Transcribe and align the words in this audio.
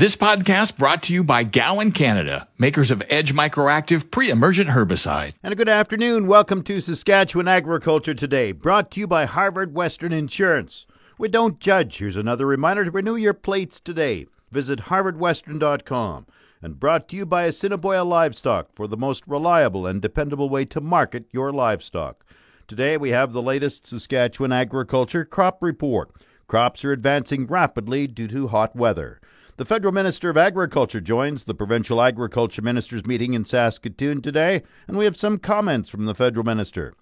This 0.00 0.16
podcast 0.16 0.78
brought 0.78 1.02
to 1.02 1.12
you 1.12 1.22
by 1.22 1.44
Gowan 1.44 1.92
Canada, 1.92 2.48
makers 2.56 2.90
of 2.90 3.02
Edge 3.10 3.34
Microactive 3.34 4.10
pre-emergent 4.10 4.70
herbicide. 4.70 5.34
And 5.42 5.52
a 5.52 5.54
good 5.54 5.68
afternoon. 5.68 6.26
Welcome 6.26 6.62
to 6.62 6.80
Saskatchewan 6.80 7.46
Agriculture 7.46 8.14
Today, 8.14 8.52
brought 8.52 8.90
to 8.92 9.00
you 9.00 9.06
by 9.06 9.26
Harvard 9.26 9.74
Western 9.74 10.10
Insurance. 10.10 10.86
We 11.18 11.28
don't 11.28 11.60
judge. 11.60 11.98
Here's 11.98 12.16
another 12.16 12.46
reminder 12.46 12.86
to 12.86 12.90
renew 12.90 13.16
your 13.16 13.34
plates 13.34 13.78
today. 13.78 14.24
Visit 14.50 14.84
harvardwestern.com. 14.84 16.26
And 16.62 16.80
brought 16.80 17.06
to 17.08 17.16
you 17.16 17.26
by 17.26 17.42
Assiniboia 17.42 18.02
Livestock 18.02 18.68
for 18.72 18.88
the 18.88 18.96
most 18.96 19.24
reliable 19.26 19.86
and 19.86 20.00
dependable 20.00 20.48
way 20.48 20.64
to 20.64 20.80
market 20.80 21.26
your 21.30 21.52
livestock. 21.52 22.24
Today 22.66 22.96
we 22.96 23.10
have 23.10 23.34
the 23.34 23.42
latest 23.42 23.86
Saskatchewan 23.86 24.50
agriculture 24.50 25.26
crop 25.26 25.62
report. 25.62 26.10
Crops 26.46 26.86
are 26.86 26.92
advancing 26.92 27.46
rapidly 27.46 28.06
due 28.06 28.28
to 28.28 28.48
hot 28.48 28.74
weather. 28.74 29.20
The 29.60 29.66
federal 29.66 29.92
minister 29.92 30.30
of 30.30 30.38
agriculture 30.38 31.02
joins 31.02 31.44
the 31.44 31.54
provincial 31.54 32.00
agriculture 32.00 32.62
ministers 32.62 33.04
meeting 33.04 33.34
in 33.34 33.44
Saskatoon 33.44 34.22
today, 34.22 34.62
and 34.88 34.96
we 34.96 35.04
have 35.04 35.18
some 35.18 35.36
comments 35.36 35.90
from 35.90 36.06
the 36.06 36.14
federal 36.14 36.46
minister. 36.46 36.94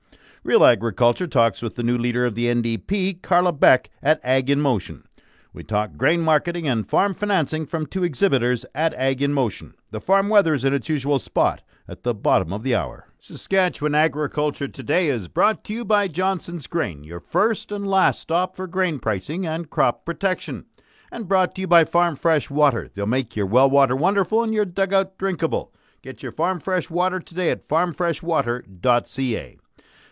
Real 0.42 0.64
Agriculture 0.64 1.28
talks 1.28 1.62
with 1.62 1.76
the 1.76 1.84
new 1.84 1.96
leader 1.96 2.26
of 2.26 2.34
the 2.34 2.46
NDP, 2.46 3.22
Carla 3.22 3.52
Beck, 3.52 3.90
at 4.02 4.18
Ag 4.24 4.50
in 4.50 4.60
Motion. 4.60 5.04
We 5.52 5.62
talk 5.62 5.96
grain 5.96 6.20
marketing 6.20 6.66
and 6.66 6.84
farm 6.84 7.14
financing 7.14 7.64
from 7.64 7.86
two 7.86 8.02
exhibitors 8.02 8.66
at 8.74 8.92
Ag 8.94 9.22
in 9.22 9.32
Motion. 9.32 9.74
The 9.92 10.00
farm 10.00 10.28
weather 10.28 10.52
is 10.52 10.64
in 10.64 10.74
its 10.74 10.88
usual 10.88 11.20
spot 11.20 11.62
at 11.86 12.02
the 12.02 12.12
bottom 12.12 12.52
of 12.52 12.64
the 12.64 12.74
hour. 12.74 13.06
Saskatchewan 13.20 13.94
Agriculture 13.94 14.66
Today 14.66 15.06
is 15.06 15.28
brought 15.28 15.62
to 15.62 15.72
you 15.72 15.84
by 15.84 16.08
Johnson's 16.08 16.66
Grain, 16.66 17.04
your 17.04 17.20
first 17.20 17.70
and 17.70 17.86
last 17.86 18.18
stop 18.18 18.56
for 18.56 18.66
grain 18.66 18.98
pricing 18.98 19.46
and 19.46 19.70
crop 19.70 20.04
protection 20.04 20.64
and 21.10 21.28
brought 21.28 21.54
to 21.54 21.60
you 21.62 21.66
by 21.66 21.84
Farm 21.84 22.16
Fresh 22.16 22.50
Water. 22.50 22.88
They'll 22.88 23.06
make 23.06 23.36
your 23.36 23.46
well 23.46 23.70
water 23.70 23.96
wonderful 23.96 24.42
and 24.42 24.54
your 24.54 24.64
dugout 24.64 25.18
drinkable. 25.18 25.72
Get 26.02 26.22
your 26.22 26.32
Farm 26.32 26.60
Fresh 26.60 26.90
Water 26.90 27.20
today 27.20 27.50
at 27.50 27.66
farmfreshwater.ca. 27.68 29.56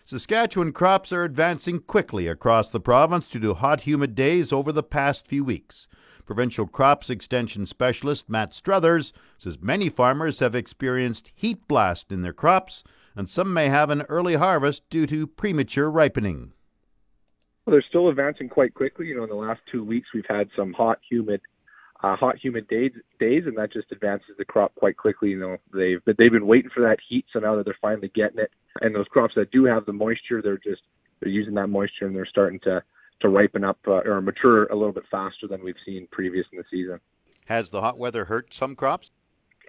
Saskatchewan 0.05 0.71
crops 0.71 1.11
are 1.11 1.23
advancing 1.23 1.79
quickly 1.79 2.27
across 2.27 2.69
the 2.69 2.79
province 2.79 3.27
due 3.27 3.39
to 3.39 3.53
hot, 3.55 3.81
humid 3.81 4.15
days 4.15 4.53
over 4.53 4.71
the 4.71 4.83
past 4.83 5.27
few 5.27 5.43
weeks. 5.43 5.87
Provincial 6.25 6.67
Crops 6.67 7.09
Extension 7.09 7.65
Specialist 7.65 8.29
Matt 8.29 8.53
Struthers 8.53 9.13
says 9.37 9.61
many 9.61 9.89
farmers 9.89 10.39
have 10.39 10.55
experienced 10.55 11.31
heat 11.33 11.67
blast 11.67 12.11
in 12.11 12.21
their 12.21 12.33
crops, 12.33 12.83
and 13.15 13.29
some 13.29 13.53
may 13.53 13.69
have 13.69 13.89
an 13.89 14.03
early 14.03 14.35
harvest 14.35 14.89
due 14.89 15.07
to 15.07 15.25
premature 15.25 15.89
ripening. 15.89 16.53
Well, 17.67 17.73
they're 17.73 17.83
still 17.89 18.07
advancing 18.07 18.47
quite 18.47 18.73
quickly. 18.73 19.07
You 19.07 19.17
know, 19.17 19.23
in 19.23 19.29
the 19.29 19.35
last 19.35 19.59
two 19.69 19.83
weeks, 19.83 20.07
we've 20.13 20.23
had 20.29 20.47
some 20.55 20.71
hot, 20.71 20.99
humid, 21.07 21.41
uh, 22.01 22.15
hot, 22.15 22.37
humid 22.37 22.65
days, 22.69 22.93
days, 23.19 23.43
and 23.45 23.57
that 23.57 23.73
just 23.73 23.91
advances 23.91 24.37
the 24.37 24.45
crop 24.45 24.73
quite 24.75 24.95
quickly. 24.95 25.31
You 25.31 25.39
know, 25.39 25.57
they've 25.73 25.99
but 26.05 26.15
they've 26.17 26.31
been 26.31 26.47
waiting 26.47 26.71
for 26.73 26.79
that 26.79 26.99
heat, 27.09 27.25
so 27.33 27.39
now 27.39 27.57
that 27.57 27.65
they're 27.65 27.77
finally 27.81 28.09
getting 28.15 28.39
it, 28.39 28.51
and 28.79 28.95
those 28.95 29.09
crops 29.09 29.35
that 29.35 29.51
do 29.51 29.65
have 29.65 29.85
the 29.85 29.91
moisture, 29.91 30.41
they're 30.41 30.57
just 30.57 30.81
they're 31.19 31.29
using 31.29 31.55
that 31.55 31.67
moisture 31.67 32.07
and 32.07 32.15
they're 32.15 32.25
starting 32.25 32.61
to 32.61 32.81
to 33.19 33.27
ripen 33.27 33.65
up 33.65 33.79
uh, 33.85 33.99
or 34.05 34.21
mature 34.21 34.67
a 34.67 34.75
little 34.75 34.93
bit 34.93 35.03
faster 35.11 35.45
than 35.45 35.61
we've 35.61 35.75
seen 35.85 36.07
previous 36.09 36.45
in 36.53 36.59
the 36.59 36.65
season. 36.71 37.01
Has 37.47 37.69
the 37.69 37.81
hot 37.81 37.97
weather 37.97 38.23
hurt 38.23 38.53
some 38.53 38.77
crops? 38.77 39.11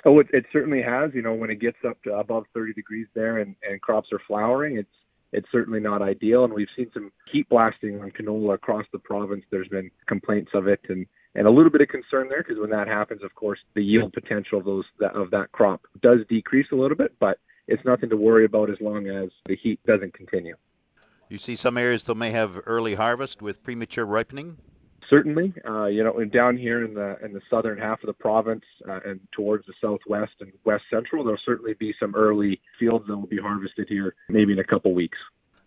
Oh, 0.05 0.21
it, 0.21 0.29
it 0.33 0.45
certainly 0.53 0.83
has. 0.83 1.11
You 1.15 1.23
know, 1.23 1.35
when 1.35 1.51
it 1.51 1.59
gets 1.59 1.79
up 1.85 2.01
to 2.05 2.15
above 2.15 2.45
30 2.55 2.75
degrees 2.75 3.09
there 3.15 3.39
and, 3.39 3.57
and 3.69 3.81
crops 3.81 4.13
are 4.13 4.21
flowering, 4.25 4.77
it's 4.77 4.89
it's 5.33 5.49
certainly 5.53 5.81
not 5.81 6.03
ideal. 6.03 6.45
And 6.45 6.53
we've 6.53 6.69
seen 6.77 6.91
some 6.95 7.13
heat 7.31 7.49
blasting 7.49 8.01
on 8.01 8.11
canola 8.11 8.55
across 8.55 8.87
the 8.93 8.99
province. 8.99 9.45
There's 9.51 9.69
been 9.69 9.91
complaints 10.07 10.51
of 10.55 10.69
it 10.69 10.81
and, 10.89 11.07
and 11.35 11.47
a 11.47 11.51
little 11.51 11.71
bit 11.71 11.81
of 11.81 11.89
concern 11.89 12.29
there 12.29 12.43
because 12.43 12.59
when 12.59 12.71
that 12.71 12.89
happens, 12.89 13.23
of 13.23 13.35
course, 13.35 13.59
the 13.75 13.83
yield 13.83 14.13
potential 14.13 14.59
of 14.59 14.65
those 14.65 14.85
of 15.15 15.31
that 15.31 15.53
crop 15.53 15.83
does 16.03 16.21
decrease 16.29 16.67
a 16.73 16.77
little 16.77 16.97
bit, 16.97 17.15
but 17.21 17.39
it's 17.67 17.85
nothing 17.85 18.09
to 18.09 18.17
worry 18.17 18.45
about 18.45 18.71
as 18.71 18.81
long 18.81 19.09
as 19.09 19.29
the 19.45 19.57
heat 19.57 19.81
doesn't 19.87 20.15
continue. 20.15 20.57
You 21.29 21.37
see 21.37 21.57
some 21.57 21.77
areas 21.77 22.05
that 22.05 22.15
may 22.15 22.31
have 22.31 22.59
early 22.65 22.95
harvest 22.95 23.43
with 23.43 23.63
premature 23.63 24.07
ripening 24.07 24.57
certainly. 25.09 25.53
Uh, 25.69 25.87
you 25.87 26.05
know, 26.05 26.23
down 26.25 26.57
here 26.57 26.85
in 26.85 26.95
the 26.95 27.17
in 27.25 27.33
the 27.33 27.41
southern 27.51 27.79
half 27.79 28.03
of 28.03 28.07
the 28.07 28.13
province 28.13 28.65
uh, 28.89 29.01
and 29.05 29.21
towards 29.33 29.67
the 29.67 29.75
southwest 29.81 30.33
and 30.41 30.53
west 30.65 30.85
central, 30.91 31.25
there'll 31.25 31.41
certainly 31.45 31.75
be 31.75 31.95
some 31.99 32.15
early 32.15 32.61
fields 32.79 33.07
that 33.09 33.17
will 33.17 33.27
be 33.27 33.39
harvested 33.39 33.87
here, 33.89 34.15
maybe 34.29 34.53
in 34.53 34.59
a 34.59 34.65
couple 34.65 34.95
weeks. 34.95 35.19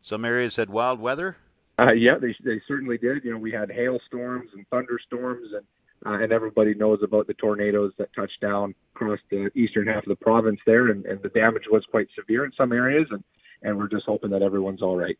Some 0.01 0.25
areas 0.25 0.55
had 0.55 0.69
wild 0.69 0.99
weather. 0.99 1.37
Uh, 1.81 1.93
yeah, 1.93 2.17
they 2.19 2.35
they 2.43 2.61
certainly 2.67 2.97
did. 2.97 3.23
You 3.23 3.31
know, 3.31 3.37
we 3.37 3.51
had 3.51 3.71
hailstorms 3.71 4.49
and 4.53 4.67
thunderstorms, 4.69 5.47
and 5.53 5.65
uh, 6.05 6.23
and 6.23 6.31
everybody 6.31 6.73
knows 6.73 6.99
about 7.03 7.27
the 7.27 7.33
tornadoes 7.35 7.93
that 7.97 8.13
touched 8.15 8.41
down 8.41 8.75
across 8.95 9.19
the 9.29 9.49
eastern 9.55 9.87
half 9.87 10.03
of 10.03 10.09
the 10.09 10.15
province 10.15 10.59
there, 10.65 10.89
and, 10.89 11.05
and 11.05 11.21
the 11.21 11.29
damage 11.29 11.63
was 11.69 11.83
quite 11.89 12.07
severe 12.15 12.45
in 12.45 12.51
some 12.57 12.71
areas, 12.71 13.07
and 13.11 13.23
and 13.63 13.77
we're 13.77 13.87
just 13.87 14.05
hoping 14.05 14.31
that 14.31 14.41
everyone's 14.41 14.81
all 14.81 14.97
right. 14.97 15.17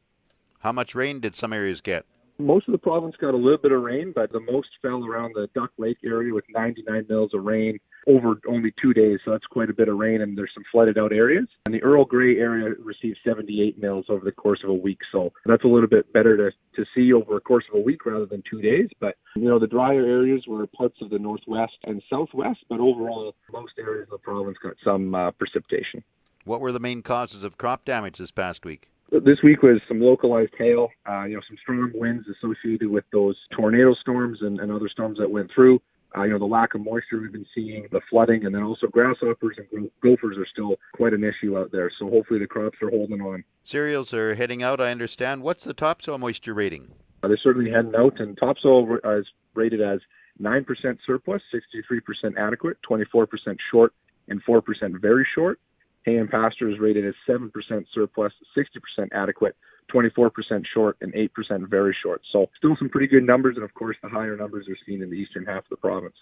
How 0.59 0.71
much 0.71 0.93
rain 0.93 1.19
did 1.19 1.35
some 1.35 1.53
areas 1.53 1.81
get? 1.81 2.05
Most 2.41 2.67
of 2.67 2.71
the 2.71 2.79
province 2.79 3.15
got 3.19 3.33
a 3.33 3.37
little 3.37 3.57
bit 3.57 3.71
of 3.71 3.81
rain, 3.81 4.11
but 4.15 4.31
the 4.31 4.39
most 4.39 4.69
fell 4.81 5.05
around 5.05 5.33
the 5.35 5.47
Duck 5.53 5.71
Lake 5.77 5.97
area 6.03 6.33
with 6.33 6.45
99 6.49 7.05
mils 7.07 7.31
of 7.33 7.43
rain 7.43 7.77
over 8.07 8.39
only 8.47 8.73
two 8.81 8.93
days. 8.93 9.19
So 9.23 9.31
that's 9.31 9.45
quite 9.45 9.69
a 9.69 9.73
bit 9.73 9.87
of 9.87 9.97
rain, 9.97 10.21
and 10.21 10.35
there's 10.35 10.51
some 10.53 10.63
flooded 10.71 10.97
out 10.97 11.13
areas. 11.13 11.47
And 11.65 11.75
the 11.75 11.83
Earl 11.83 12.03
Grey 12.05 12.37
area 12.37 12.73
received 12.83 13.19
78 13.23 13.79
mils 13.79 14.05
over 14.09 14.25
the 14.25 14.31
course 14.31 14.61
of 14.63 14.71
a 14.71 14.73
week. 14.73 14.99
So 15.11 15.31
that's 15.45 15.63
a 15.63 15.67
little 15.67 15.87
bit 15.87 16.11
better 16.13 16.35
to, 16.35 16.51
to 16.75 16.85
see 16.95 17.13
over 17.13 17.37
a 17.37 17.41
course 17.41 17.65
of 17.71 17.79
a 17.79 17.81
week 17.83 18.05
rather 18.05 18.25
than 18.25 18.43
two 18.49 18.61
days. 18.61 18.89
But, 18.99 19.17
you 19.35 19.47
know, 19.47 19.59
the 19.59 19.67
drier 19.67 20.03
areas 20.03 20.45
were 20.47 20.65
parts 20.65 20.97
of 21.01 21.11
the 21.11 21.19
northwest 21.19 21.77
and 21.83 22.01
southwest, 22.09 22.59
but 22.69 22.79
overall, 22.79 23.35
most 23.51 23.73
areas 23.77 24.07
of 24.11 24.19
the 24.19 24.23
province 24.23 24.57
got 24.63 24.73
some 24.83 25.13
uh, 25.13 25.31
precipitation. 25.31 26.03
What 26.43 26.59
were 26.59 26.71
the 26.71 26.79
main 26.79 27.03
causes 27.03 27.43
of 27.43 27.59
crop 27.59 27.85
damage 27.85 28.17
this 28.17 28.31
past 28.31 28.65
week? 28.65 28.89
This 29.11 29.39
week 29.43 29.61
was 29.61 29.81
some 29.87 29.99
localized 29.99 30.53
hail, 30.57 30.89
uh, 31.09 31.23
you 31.23 31.35
know, 31.35 31.41
some 31.47 31.57
strong 31.61 31.91
winds 31.93 32.25
associated 32.27 32.89
with 32.89 33.03
those 33.11 33.35
tornado 33.51 33.93
storms 33.93 34.39
and, 34.41 34.59
and 34.59 34.71
other 34.71 34.89
storms 34.89 35.19
that 35.19 35.29
went 35.29 35.51
through. 35.53 35.81
Uh, 36.15 36.23
you 36.23 36.31
know, 36.31 36.39
the 36.39 36.45
lack 36.45 36.75
of 36.75 36.81
moisture 36.81 37.19
we've 37.21 37.31
been 37.31 37.45
seeing, 37.55 37.87
the 37.91 38.01
flooding, 38.09 38.45
and 38.45 38.53
then 38.53 38.63
also 38.63 38.87
grasshoppers 38.87 39.57
and 39.71 39.89
gophers 40.03 40.37
are 40.37 40.47
still 40.51 40.75
quite 40.93 41.13
an 41.13 41.23
issue 41.23 41.57
out 41.57 41.71
there. 41.71 41.89
So 41.99 42.09
hopefully 42.09 42.39
the 42.39 42.47
crops 42.47 42.77
are 42.81 42.89
holding 42.89 43.21
on. 43.21 43.45
Cereals 43.63 44.13
are 44.13 44.35
heading 44.35 44.61
out, 44.61 44.81
I 44.81 44.91
understand. 44.91 45.41
What's 45.41 45.63
the 45.63 45.73
topsoil 45.73 46.17
moisture 46.17 46.53
rating? 46.53 46.91
Uh, 47.23 47.29
they're 47.29 47.37
certainly 47.41 47.71
heading 47.71 47.95
out, 47.95 48.19
and 48.19 48.37
topsoil 48.37 48.97
is 49.05 49.25
rated 49.53 49.81
as 49.81 49.99
9% 50.41 50.65
surplus, 51.05 51.41
63% 51.53 52.37
adequate, 52.37 52.77
24% 52.89 53.27
short, 53.71 53.93
and 54.27 54.43
4% 54.43 55.01
very 55.01 55.25
short. 55.33 55.59
Hay 56.03 56.17
and 56.17 56.29
pasture 56.29 56.69
is 56.69 56.79
rated 56.79 57.05
as 57.05 57.13
7% 57.29 57.51
surplus, 57.93 58.33
60% 58.57 59.09
adequate, 59.13 59.55
24% 59.93 60.65
short, 60.73 60.97
and 61.01 61.13
8% 61.13 61.69
very 61.69 61.95
short. 62.01 62.21
So 62.31 62.49
still 62.57 62.75
some 62.77 62.89
pretty 62.89 63.07
good 63.07 63.23
numbers, 63.23 63.55
and 63.55 63.63
of 63.63 63.73
course 63.73 63.97
the 64.01 64.09
higher 64.09 64.35
numbers 64.35 64.67
are 64.67 64.77
seen 64.85 65.01
in 65.01 65.09
the 65.09 65.15
eastern 65.15 65.45
half 65.45 65.63
of 65.63 65.69
the 65.69 65.77
province. 65.77 66.15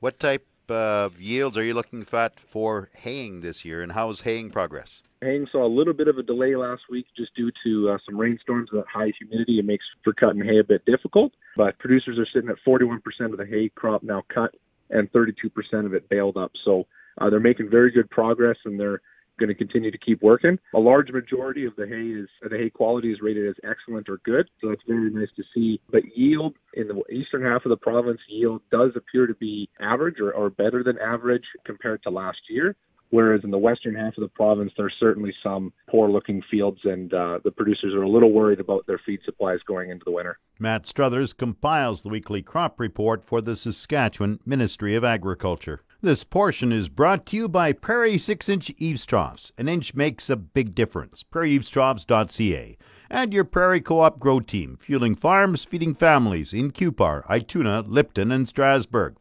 What 0.00 0.18
type 0.18 0.46
of 0.70 1.20
yields 1.20 1.58
are 1.58 1.64
you 1.64 1.74
looking 1.74 2.06
at 2.12 2.38
for 2.38 2.88
haying 2.96 3.40
this 3.40 3.64
year, 3.64 3.82
and 3.82 3.92
how 3.92 4.08
is 4.10 4.22
haying 4.22 4.50
progress? 4.50 5.02
Haying 5.20 5.46
saw 5.52 5.66
a 5.66 5.68
little 5.68 5.92
bit 5.92 6.08
of 6.08 6.16
a 6.16 6.22
delay 6.22 6.56
last 6.56 6.82
week 6.88 7.06
just 7.14 7.34
due 7.34 7.50
to 7.64 7.90
uh, 7.90 7.98
some 8.06 8.16
rainstorms 8.16 8.70
and 8.72 8.80
that 8.80 8.86
high 8.88 9.12
humidity. 9.18 9.58
It 9.58 9.66
makes 9.66 9.84
for 10.02 10.14
cutting 10.14 10.42
hay 10.42 10.58
a 10.58 10.64
bit 10.64 10.84
difficult, 10.86 11.32
but 11.56 11.78
producers 11.78 12.18
are 12.18 12.26
sitting 12.32 12.48
at 12.48 12.56
41% 12.66 13.00
of 13.32 13.36
the 13.36 13.44
hay 13.44 13.68
crop 13.74 14.02
now 14.02 14.22
cut 14.32 14.54
and 14.90 15.10
32% 15.12 15.86
of 15.86 15.94
it 15.94 16.08
baled 16.08 16.36
up. 16.36 16.52
So 16.64 16.86
uh, 17.18 17.30
they're 17.30 17.40
making 17.40 17.70
very 17.70 17.90
good 17.90 18.08
progress, 18.10 18.56
and 18.64 18.78
they're 18.78 19.00
going 19.38 19.48
to 19.48 19.54
continue 19.54 19.90
to 19.90 19.98
keep 19.98 20.22
working. 20.22 20.58
A 20.74 20.78
large 20.78 21.10
majority 21.10 21.64
of 21.64 21.74
the 21.76 21.86
hay 21.86 22.20
is 22.20 22.28
the 22.48 22.56
hay 22.56 22.70
quality 22.70 23.10
is 23.10 23.18
rated 23.22 23.48
as 23.48 23.56
excellent 23.64 24.08
or 24.08 24.18
good, 24.24 24.48
so 24.60 24.68
that's 24.68 24.82
very 24.86 25.10
nice 25.10 25.30
to 25.36 25.42
see. 25.54 25.80
But 25.90 26.02
yield 26.14 26.54
in 26.74 26.86
the 26.86 27.02
eastern 27.10 27.42
half 27.42 27.64
of 27.64 27.70
the 27.70 27.76
province, 27.76 28.20
yield 28.28 28.60
does 28.70 28.90
appear 28.94 29.26
to 29.26 29.34
be 29.34 29.68
average 29.80 30.20
or, 30.20 30.32
or 30.32 30.50
better 30.50 30.84
than 30.84 30.98
average 30.98 31.44
compared 31.64 32.02
to 32.02 32.10
last 32.10 32.38
year. 32.48 32.76
Whereas 33.10 33.42
in 33.44 33.50
the 33.50 33.58
western 33.58 33.94
half 33.94 34.16
of 34.16 34.22
the 34.22 34.28
province, 34.28 34.72
there's 34.76 34.94
certainly 34.98 35.34
some 35.42 35.72
poor 35.88 36.08
looking 36.08 36.42
fields, 36.50 36.80
and 36.84 37.12
uh, 37.12 37.40
the 37.42 37.50
producers 37.50 37.92
are 37.94 38.02
a 38.02 38.08
little 38.08 38.32
worried 38.32 38.60
about 38.60 38.86
their 38.86 39.00
feed 39.04 39.20
supplies 39.24 39.58
going 39.66 39.90
into 39.90 40.04
the 40.04 40.12
winter. 40.12 40.38
Matt 40.58 40.86
Struthers 40.86 41.32
compiles 41.32 42.02
the 42.02 42.08
weekly 42.08 42.42
crop 42.42 42.78
report 42.78 43.24
for 43.24 43.40
the 43.40 43.56
Saskatchewan 43.56 44.40
Ministry 44.46 44.94
of 44.94 45.04
Agriculture. 45.04 45.82
This 46.02 46.24
portion 46.24 46.72
is 46.72 46.88
brought 46.88 47.26
to 47.26 47.36
you 47.36 47.46
by 47.46 47.72
Prairie 47.72 48.16
6 48.16 48.48
inch 48.48 48.72
eaves 48.78 49.04
troughs. 49.04 49.52
An 49.58 49.68
inch 49.68 49.94
makes 49.94 50.30
a 50.30 50.36
big 50.36 50.74
difference. 50.74 51.22
PrairieEavesTroughs.ca. 51.24 52.78
And 53.10 53.34
your 53.34 53.44
Prairie 53.44 53.82
Co 53.82 54.00
op 54.00 54.18
Grow 54.18 54.40
Team, 54.40 54.78
fueling 54.80 55.14
farms, 55.14 55.64
feeding 55.64 55.92
families 55.92 56.54
in 56.54 56.70
Cupar, 56.70 57.26
Ituna, 57.26 57.84
Lipton, 57.86 58.32
and 58.32 58.48
Strasbourg. 58.48 59.16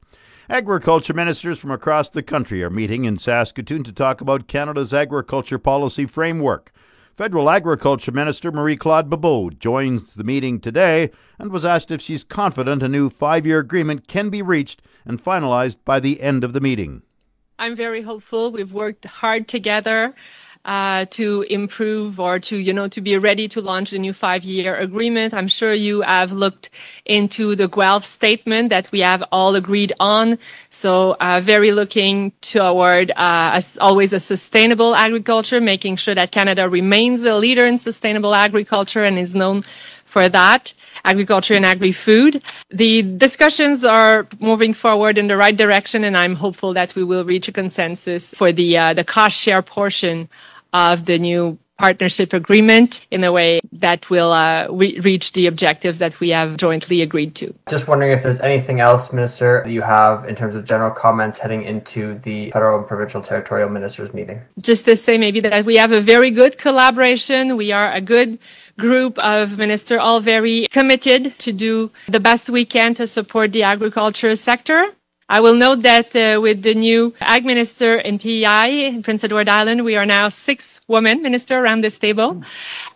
Agriculture 0.51 1.13
ministers 1.13 1.59
from 1.59 1.69
across 1.69 2.09
the 2.09 2.23
country 2.23 2.63
are 2.63 2.71
meeting 2.71 3.05
in 3.05 3.19
Saskatoon 3.19 3.83
to 3.83 3.93
talk 3.93 4.19
about 4.19 4.47
Canada's 4.47 4.95
agriculture 4.95 5.59
policy 5.59 6.07
framework. 6.07 6.71
Federal 7.15 7.51
Agriculture 7.51 8.11
Minister 8.11 8.51
Marie 8.51 8.75
Claude 8.75 9.11
Bibeau 9.11 9.51
joins 9.59 10.15
the 10.15 10.23
meeting 10.23 10.59
today 10.59 11.11
and 11.37 11.51
was 11.51 11.63
asked 11.63 11.91
if 11.91 12.01
she's 12.01 12.23
confident 12.23 12.81
a 12.81 12.89
new 12.89 13.11
five 13.11 13.45
year 13.45 13.59
agreement 13.59 14.07
can 14.07 14.31
be 14.31 14.41
reached 14.41 14.81
and 15.05 15.23
finalized 15.23 15.77
by 15.85 15.99
the 15.99 16.19
end 16.19 16.43
of 16.43 16.53
the 16.53 16.61
meeting. 16.61 17.03
I'm 17.59 17.75
very 17.75 18.01
hopeful. 18.01 18.51
We've 18.51 18.73
worked 18.73 19.05
hard 19.05 19.47
together 19.47 20.15
to 20.65 21.45
improve 21.49 22.19
or 22.19 22.39
to, 22.39 22.57
you 22.57 22.73
know, 22.73 22.87
to 22.87 23.01
be 23.01 23.17
ready 23.17 23.47
to 23.47 23.61
launch 23.61 23.91
the 23.91 23.99
new 23.99 24.13
five-year 24.13 24.75
agreement. 24.75 25.33
I'm 25.33 25.47
sure 25.47 25.73
you 25.73 26.01
have 26.01 26.31
looked 26.31 26.69
into 27.05 27.55
the 27.55 27.67
Guelph 27.67 28.05
statement 28.05 28.69
that 28.69 28.91
we 28.91 28.99
have 28.99 29.23
all 29.31 29.55
agreed 29.55 29.93
on. 29.99 30.37
So, 30.69 31.15
uh, 31.19 31.41
very 31.41 31.71
looking 31.71 32.33
toward, 32.41 33.11
uh, 33.11 33.51
as 33.53 33.77
always, 33.79 34.13
a 34.13 34.19
sustainable 34.19 34.95
agriculture, 34.95 35.59
making 35.61 35.95
sure 35.95 36.15
that 36.15 36.31
Canada 36.31 36.69
remains 36.69 37.23
a 37.23 37.35
leader 37.35 37.65
in 37.65 37.77
sustainable 37.77 38.35
agriculture 38.35 39.03
and 39.03 39.17
is 39.17 39.33
known 39.33 39.63
for 40.09 40.27
that 40.27 40.73
agriculture 41.05 41.55
and 41.55 41.65
agri-food. 41.65 42.41
The 42.69 43.03
discussions 43.03 43.85
are 43.85 44.27
moving 44.39 44.73
forward 44.73 45.17
in 45.17 45.27
the 45.27 45.37
right 45.37 45.55
direction, 45.55 46.03
and 46.03 46.17
I'm 46.17 46.35
hopeful 46.35 46.73
that 46.73 46.95
we 46.95 47.03
will 47.03 47.23
reach 47.23 47.47
a 47.47 47.51
consensus 47.51 48.33
for 48.33 48.51
the 48.51 48.77
uh, 48.77 48.93
the 48.93 49.03
cost 49.03 49.37
share 49.37 49.61
portion 49.61 50.29
of 50.73 51.05
the 51.05 51.17
new 51.19 51.57
partnership 51.79 52.33
agreement 52.33 53.01
in 53.09 53.23
a 53.23 53.31
way 53.31 53.61
that 53.71 54.09
will 54.09 54.33
uh, 54.33 54.67
re- 54.69 54.99
reach 54.99 55.31
the 55.31 55.47
objectives 55.47 55.97
that 55.99 56.19
we 56.19 56.27
have 56.29 56.57
jointly 56.57 57.01
agreed 57.01 57.33
to. 57.33 57.55
Just 57.69 57.87
wondering 57.87 58.11
if 58.11 58.21
there's 58.21 58.41
anything 58.41 58.81
else, 58.81 59.13
Minister, 59.13 59.63
you 59.65 59.81
have 59.81 60.27
in 60.27 60.35
terms 60.35 60.55
of 60.55 60.65
general 60.65 60.91
comments 60.91 61.39
heading 61.39 61.63
into 61.63 62.19
the 62.19 62.51
federal 62.51 62.79
and 62.79 62.87
provincial 62.87 63.21
territorial 63.21 63.69
ministers 63.69 64.13
meeting. 64.13 64.41
Just 64.59 64.83
to 64.85 64.97
say 64.97 65.17
maybe 65.17 65.39
that 65.39 65.63
we 65.65 65.77
have 65.77 65.93
a 65.93 66.01
very 66.01 66.31
good 66.31 66.57
collaboration. 66.57 67.55
We 67.55 67.71
are 67.71 67.89
a 67.93 68.01
good 68.01 68.39
group 68.79 69.19
of 69.19 69.57
ministers 69.57 69.99
all 69.99 70.19
very 70.19 70.67
committed 70.71 71.37
to 71.39 71.51
do 71.51 71.91
the 72.07 72.19
best 72.19 72.49
we 72.49 72.65
can 72.65 72.93
to 72.95 73.05
support 73.05 73.51
the 73.51 73.63
agriculture 73.63 74.35
sector. 74.35 74.79
I 75.31 75.39
will 75.41 75.53
note 75.53 75.83
that 75.83 76.15
uh, 76.15 76.41
with 76.41 76.63
the 76.63 76.73
new 76.73 77.13
ag 77.21 77.45
minister 77.45 77.99
in 77.99 78.17
PEI, 78.17 78.87
in 78.87 79.03
Prince 79.03 79.23
Edward 79.23 79.47
Island, 79.47 79.85
we 79.85 79.95
are 79.95 80.05
now 80.05 80.27
six 80.27 80.81
women 80.87 81.21
minister 81.21 81.59
around 81.59 81.83
this 81.83 81.99
table, 81.99 82.41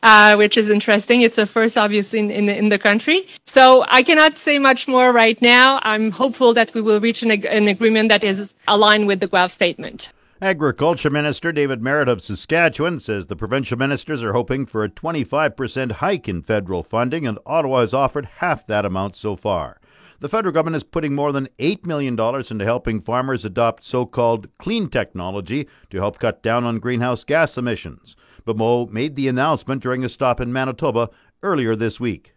uh, 0.02 0.34
which 0.36 0.58
is 0.58 0.72
interesting. 0.72 1.22
It's 1.22 1.38
a 1.38 1.46
first, 1.46 1.78
obviously, 1.78 2.18
in, 2.18 2.32
in, 2.32 2.50
in, 2.50 2.70
the 2.70 2.80
country. 2.80 3.28
So 3.46 3.86
I 3.88 4.02
cannot 4.02 4.40
say 4.40 4.58
much 4.58 4.88
more 4.88 5.12
right 5.12 5.40
now. 5.44 5.80
I'm 5.84 6.10
hopeful 6.10 6.56
that 6.56 6.74
we 6.74 6.82
will 6.82 7.00
reach 7.00 7.22
an, 7.22 7.30
an 7.30 7.68
agreement 7.68 8.10
that 8.10 8.24
is 8.24 8.56
aligned 8.68 9.06
with 9.06 9.20
the 9.20 9.28
Guelph 9.28 9.52
statement. 9.52 10.10
Agriculture 10.44 11.10
Minister 11.10 11.54
David 11.54 11.82
Marit 11.82 12.10
of 12.10 12.22
Saskatchewan 12.22 13.00
says 13.00 13.28
the 13.28 13.36
provincial 13.38 13.78
ministers 13.78 14.22
are 14.22 14.34
hoping 14.34 14.66
for 14.66 14.84
a 14.84 14.90
25% 14.90 15.94
hike 15.94 16.28
in 16.28 16.42
federal 16.42 16.84
funding, 16.84 17.26
and 17.26 17.40
Ottawa 17.46 17.80
has 17.80 17.94
offered 17.94 18.26
half 18.40 18.68
that 18.68 18.84
amount 18.84 19.16
so 19.16 19.38
far. 19.38 19.80
The 20.20 20.28
federal 20.28 20.54
government 20.54 20.76
is 20.76 20.84
putting 20.84 21.16
more 21.16 21.32
than 21.32 21.48
$8 21.60 21.86
million 21.86 22.20
into 22.20 22.66
helping 22.66 23.00
farmers 23.00 23.46
adopt 23.46 23.86
so 23.86 24.06
called 24.06 24.50
clean 24.58 24.90
technology 24.90 25.66
to 25.92 26.00
help 26.00 26.20
cut 26.20 26.44
down 26.44 26.66
on 26.66 26.80
greenhouse 26.80 27.24
gas 27.24 27.58
emissions. 27.58 28.18
Bibeau 28.46 28.92
made 28.92 29.16
the 29.16 29.30
announcement 29.30 29.82
during 29.82 30.04
a 30.04 30.10
stop 30.10 30.42
in 30.42 30.52
Manitoba 30.52 31.10
earlier 31.42 31.74
this 31.74 32.02
week. 32.02 32.36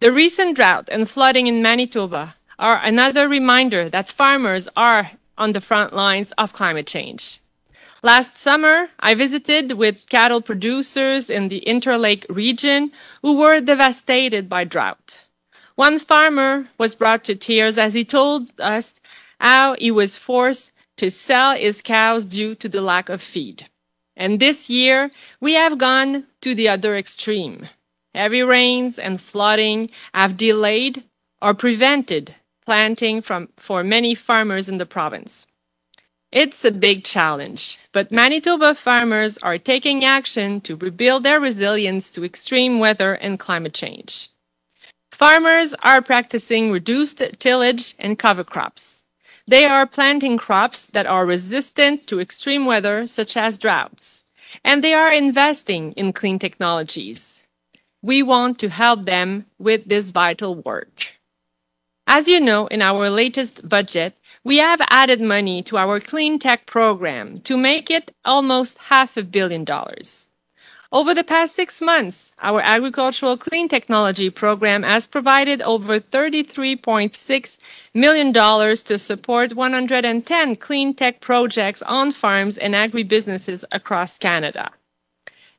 The 0.00 0.10
recent 0.10 0.56
drought 0.56 0.88
and 0.90 1.10
flooding 1.10 1.46
in 1.46 1.60
Manitoba 1.60 2.36
are 2.58 2.82
another 2.82 3.28
reminder 3.28 3.90
that 3.90 4.10
farmers 4.10 4.66
are 4.74 5.10
on 5.36 5.52
the 5.52 5.60
front 5.60 5.92
lines 5.92 6.32
of 6.32 6.52
climate 6.52 6.86
change. 6.86 7.40
Last 8.02 8.36
summer, 8.36 8.88
I 8.98 9.14
visited 9.14 9.72
with 9.72 10.08
cattle 10.08 10.40
producers 10.40 11.30
in 11.30 11.48
the 11.48 11.62
Interlake 11.66 12.26
region 12.28 12.90
who 13.22 13.38
were 13.38 13.60
devastated 13.60 14.48
by 14.48 14.64
drought. 14.64 15.24
One 15.76 15.98
farmer 15.98 16.68
was 16.78 16.96
brought 16.96 17.24
to 17.24 17.34
tears 17.34 17.78
as 17.78 17.94
he 17.94 18.04
told 18.04 18.50
us 18.60 19.00
how 19.40 19.74
he 19.76 19.90
was 19.90 20.18
forced 20.18 20.72
to 20.96 21.10
sell 21.10 21.56
his 21.56 21.80
cows 21.80 22.24
due 22.24 22.54
to 22.56 22.68
the 22.68 22.82
lack 22.82 23.08
of 23.08 23.22
feed. 23.22 23.68
And 24.16 24.40
this 24.40 24.68
year, 24.68 25.10
we 25.40 25.54
have 25.54 25.78
gone 25.78 26.26
to 26.42 26.54
the 26.54 26.68
other 26.68 26.96
extreme. 26.96 27.68
Heavy 28.14 28.42
rains 28.42 28.98
and 28.98 29.20
flooding 29.20 29.90
have 30.12 30.36
delayed 30.36 31.04
or 31.40 31.54
prevented 31.54 32.34
planting 32.64 33.22
from, 33.22 33.48
for 33.56 33.82
many 33.84 34.14
farmers 34.14 34.68
in 34.68 34.78
the 34.78 34.86
province. 34.86 35.46
It's 36.32 36.64
a 36.64 36.70
big 36.70 37.04
challenge, 37.04 37.78
but 37.92 38.10
Manitoba 38.10 38.74
farmers 38.74 39.36
are 39.38 39.58
taking 39.58 40.02
action 40.02 40.62
to 40.62 40.76
rebuild 40.76 41.24
their 41.24 41.38
resilience 41.38 42.10
to 42.12 42.24
extreme 42.24 42.78
weather 42.78 43.12
and 43.12 43.38
climate 43.38 43.74
change. 43.74 44.30
Farmers 45.10 45.74
are 45.82 46.00
practicing 46.00 46.72
reduced 46.72 47.22
tillage 47.38 47.94
and 47.98 48.18
cover 48.18 48.44
crops. 48.44 49.04
They 49.46 49.66
are 49.66 49.86
planting 49.86 50.38
crops 50.38 50.86
that 50.86 51.06
are 51.06 51.26
resistant 51.26 52.06
to 52.06 52.20
extreme 52.20 52.64
weather, 52.64 53.06
such 53.06 53.36
as 53.36 53.58
droughts, 53.58 54.24
and 54.64 54.82
they 54.82 54.94
are 54.94 55.12
investing 55.12 55.92
in 55.92 56.14
clean 56.14 56.38
technologies. 56.38 57.42
We 58.00 58.22
want 58.22 58.58
to 58.60 58.68
help 58.70 59.04
them 59.04 59.46
with 59.58 59.84
this 59.84 60.10
vital 60.10 60.54
work. 60.54 61.08
As 62.06 62.28
you 62.28 62.40
know, 62.40 62.66
in 62.66 62.82
our 62.82 63.08
latest 63.08 63.68
budget, 63.68 64.14
we 64.44 64.58
have 64.58 64.80
added 64.90 65.20
money 65.20 65.62
to 65.62 65.76
our 65.78 66.00
clean 66.00 66.38
tech 66.38 66.66
program 66.66 67.40
to 67.42 67.56
make 67.56 67.90
it 67.90 68.14
almost 68.24 68.78
half 68.90 69.16
a 69.16 69.22
billion 69.22 69.64
dollars. 69.64 70.28
Over 70.90 71.14
the 71.14 71.24
past 71.24 71.54
six 71.56 71.80
months, 71.80 72.34
our 72.42 72.60
agricultural 72.60 73.38
clean 73.38 73.66
technology 73.66 74.28
program 74.28 74.82
has 74.82 75.06
provided 75.06 75.62
over 75.62 75.98
$33.6 75.98 77.58
million 77.94 78.32
to 78.34 78.98
support 78.98 79.54
110 79.54 80.56
clean 80.56 80.92
tech 80.92 81.20
projects 81.20 81.80
on 81.82 82.10
farms 82.10 82.58
and 82.58 82.74
agribusinesses 82.74 83.64
across 83.72 84.18
Canada. 84.18 84.70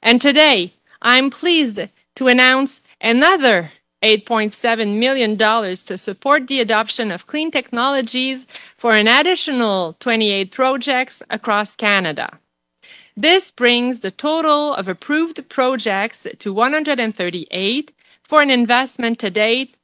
And 0.03 0.21
today, 0.21 0.73
I'm 1.01 1.31
pleased 1.31 1.79
to 2.15 2.27
announce 2.27 2.81
another 3.01 3.71
$8.7 4.03 4.99
million 4.99 5.37
to 5.37 5.97
support 5.97 6.47
the 6.47 6.59
adoption 6.59 7.09
of 7.09 7.25
clean 7.25 7.49
technologies 7.49 8.45
for 8.75 8.95
an 8.95 9.07
additional 9.07 9.93
28 9.99 10.51
projects 10.51 11.23
across 11.29 11.75
Canada. 11.75 12.39
This 13.15 13.51
brings 13.51 13.99
the 14.01 14.11
total 14.11 14.73
of 14.73 14.87
approved 14.87 15.47
projects 15.47 16.27
to 16.39 16.53
138 16.53 17.91
for 18.23 18.41
an 18.41 18.49
investment 18.49 19.19
to 19.19 19.29
date 19.29 19.75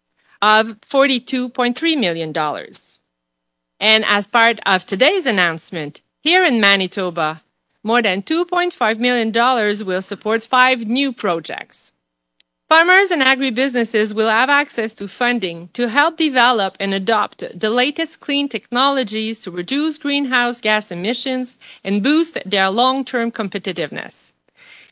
of 0.42 0.82
$42.3 0.82 2.00
million. 2.00 2.34
And 3.80 4.04
as 4.06 4.28
part 4.28 4.60
of 4.66 4.86
today's 4.86 5.26
announcement, 5.26 6.02
here 6.22 6.44
in 6.44 6.60
Manitoba, 6.60 7.42
more 7.84 8.02
than 8.02 8.22
$2.5 8.22 9.00
million 9.00 9.32
will 9.86 10.02
support 10.02 10.44
five 10.44 10.86
new 10.86 11.14
projects. 11.14 11.94
Farmers 12.70 13.10
and 13.10 13.24
agribusinesses 13.24 14.14
will 14.14 14.30
have 14.30 14.48
access 14.48 14.94
to 14.94 15.08
funding 15.08 15.70
to 15.70 15.90
help 15.90 16.18
develop 16.18 16.78
and 16.80 16.94
adopt 16.94 17.44
the 17.60 17.72
latest 17.72 18.20
clean 18.20 18.48
technologies 18.48 19.40
to 19.40 19.50
reduce 19.50 19.98
greenhouse 19.98 20.62
gas 20.62 20.92
emissions 20.92 21.58
and 21.84 22.04
boost 22.04 22.38
their 22.46 22.70
long-term 22.70 23.32
competitiveness. 23.32 24.34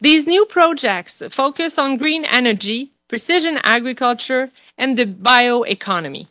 These 0.02 0.26
new 0.26 0.46
projects 0.46 1.22
focus 1.30 1.78
on 1.78 1.98
green 1.98 2.26
energy, 2.26 2.94
precision 3.08 3.60
agriculture, 3.64 4.50
and 4.76 4.98
the 4.98 5.06
bioeconomy. 5.06 6.26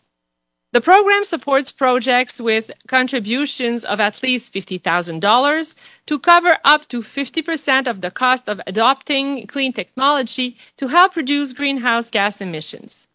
The 0.76 0.82
program 0.82 1.24
supports 1.24 1.72
projects 1.72 2.38
with 2.38 2.70
contributions 2.86 3.82
of 3.82 3.98
at 3.98 4.22
least 4.22 4.52
$50,000 4.52 5.74
to 6.04 6.18
cover 6.18 6.58
up 6.66 6.86
to 6.88 7.00
50% 7.00 7.86
of 7.86 8.02
the 8.02 8.10
cost 8.10 8.46
of 8.46 8.60
adopting 8.66 9.46
clean 9.46 9.72
technology 9.72 10.58
to 10.76 10.88
help 10.88 11.16
reduce 11.16 11.54
greenhouse 11.54 12.10
gas 12.10 12.42
emissions. 12.42 13.08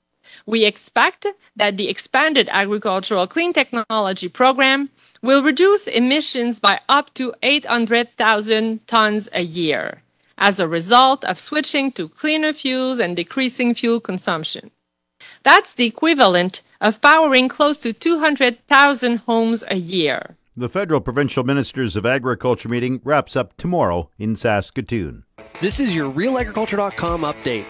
We 0.48 0.66
expect 0.66 1.28
that 1.56 1.78
the 1.78 1.88
expanded 1.88 2.50
agricultural 2.52 3.28
clean 3.28 3.54
technology 3.54 4.28
program 4.28 4.90
will 5.22 5.44
reduce 5.44 5.86
emissions 5.86 6.60
by 6.60 6.80
up 6.90 7.14
to 7.14 7.32
800,000 7.44 8.88
tons 8.88 9.30
a 9.34 9.44
year 9.44 10.02
as 10.36 10.60
a 10.60 10.68
result 10.68 11.24
of 11.26 11.38
switching 11.38 11.92
to 11.92 12.10
cleaner 12.10 12.54
fuels 12.54 12.98
and 12.98 13.16
decreasing 13.16 13.76
fuel 13.76 14.00
consumption. 14.00 14.72
That's 15.44 15.76
the 15.76 15.86
equivalent 15.86 16.64
of 16.82 17.00
powering 17.00 17.48
close 17.48 17.78
to 17.78 17.94
200,000 17.94 19.18
homes 19.20 19.64
a 19.70 19.78
year. 19.78 20.36
The 20.58 20.68
federal 20.68 21.00
provincial 21.00 21.46
ministers 21.46 21.96
of 21.96 22.06
agriculture 22.06 22.68
meeting 22.68 23.00
wraps 23.06 23.38
up 23.38 23.56
tomorrow 23.56 24.10
in 24.20 24.36
Saskatoon. 24.36 25.24
This 25.62 25.80
is 25.80 25.96
your 25.96 26.12
realagriculture.com 26.12 27.22
update. 27.22 27.68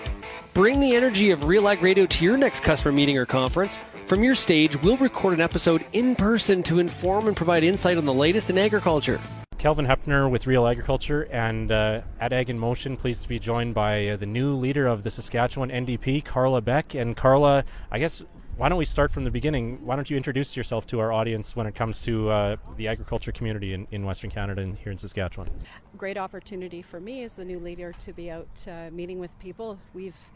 Bring 0.53 0.79
the 0.79 0.95
energy 0.95 1.29
of 1.29 1.45
Real 1.45 1.67
Ag 1.67 1.83
Radio 1.83 2.05
to 2.07 2.25
your 2.25 2.37
next 2.37 2.63
customer 2.63 2.91
meeting 2.91 3.17
or 3.17 3.25
conference. 3.25 3.77
From 4.07 4.23
your 4.23 4.35
stage, 4.35 4.81
we'll 4.81 4.97
record 4.97 5.35
an 5.35 5.41
episode 5.41 5.85
in 5.93 6.15
person 6.15 6.63
to 6.63 6.79
inform 6.79 7.27
and 7.27 7.37
provide 7.37 7.63
insight 7.63 7.97
on 7.97 8.05
the 8.05 8.13
latest 8.13 8.49
in 8.49 8.57
agriculture. 8.57 9.21
Kelvin 9.57 9.85
Heppner 9.85 10.27
with 10.29 10.47
Real 10.47 10.65
Agriculture 10.65 11.27
and 11.31 11.71
uh, 11.71 12.01
at 12.19 12.33
Ag 12.33 12.49
in 12.49 12.57
Motion, 12.57 12.97
pleased 12.97 13.21
to 13.21 13.29
be 13.29 13.37
joined 13.37 13.75
by 13.75 14.07
uh, 14.07 14.17
the 14.17 14.25
new 14.25 14.55
leader 14.55 14.87
of 14.87 15.03
the 15.03 15.11
Saskatchewan 15.11 15.69
NDP, 15.69 16.25
Carla 16.25 16.61
Beck. 16.61 16.95
And 16.95 17.15
Carla, 17.15 17.63
I 17.91 17.99
guess 17.99 18.23
why 18.61 18.69
don't 18.69 18.77
we 18.77 18.85
start 18.85 19.11
from 19.11 19.23
the 19.23 19.31
beginning? 19.31 19.83
Why 19.83 19.95
don't 19.95 20.07
you 20.07 20.15
introduce 20.15 20.55
yourself 20.55 20.85
to 20.85 20.99
our 20.99 21.11
audience 21.11 21.55
when 21.55 21.65
it 21.65 21.73
comes 21.73 21.99
to 22.01 22.29
uh, 22.29 22.57
the 22.77 22.87
agriculture 22.87 23.31
community 23.31 23.73
in, 23.73 23.87
in 23.89 24.05
Western 24.05 24.29
Canada 24.29 24.61
and 24.61 24.77
here 24.77 24.91
in 24.91 24.99
Saskatchewan? 24.99 25.49
Great 25.97 26.15
opportunity 26.15 26.83
for 26.83 26.99
me 26.99 27.23
as 27.23 27.37
the 27.37 27.43
new 27.43 27.57
leader 27.57 27.91
to 27.93 28.13
be 28.13 28.29
out 28.29 28.67
uh, 28.67 28.91
meeting 28.91 29.17
with 29.17 29.31
people. 29.39 29.79
We've 29.95 30.29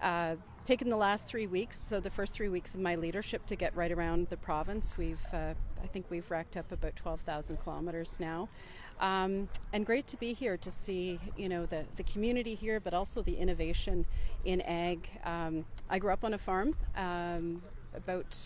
uh, 0.00 0.36
taken 0.64 0.90
the 0.90 0.96
last 0.96 1.26
three 1.26 1.48
weeks, 1.48 1.80
so 1.84 1.98
the 1.98 2.08
first 2.08 2.32
three 2.32 2.48
weeks 2.48 2.76
of 2.76 2.80
my 2.80 2.94
leadership, 2.94 3.46
to 3.46 3.56
get 3.56 3.74
right 3.74 3.90
around 3.90 4.28
the 4.28 4.36
province. 4.36 4.96
We've, 4.96 5.26
uh, 5.32 5.54
I 5.82 5.86
think, 5.88 6.06
we've 6.08 6.30
racked 6.30 6.56
up 6.56 6.70
about 6.70 6.94
12,000 6.94 7.56
kilometers 7.56 8.20
now, 8.20 8.48
um, 9.00 9.48
and 9.72 9.84
great 9.84 10.06
to 10.08 10.16
be 10.16 10.32
here 10.32 10.56
to 10.56 10.70
see, 10.70 11.18
you 11.36 11.48
know, 11.48 11.66
the 11.66 11.84
the 11.96 12.02
community 12.04 12.54
here, 12.54 12.80
but 12.80 12.94
also 12.94 13.22
the 13.22 13.36
innovation 13.36 14.06
in 14.44 14.60
ag. 14.62 15.08
Um, 15.24 15.64
I 15.90 15.98
grew 15.98 16.12
up 16.12 16.24
on 16.24 16.34
a 16.34 16.38
farm 16.38 16.76
um, 16.96 17.62
about 17.94 18.36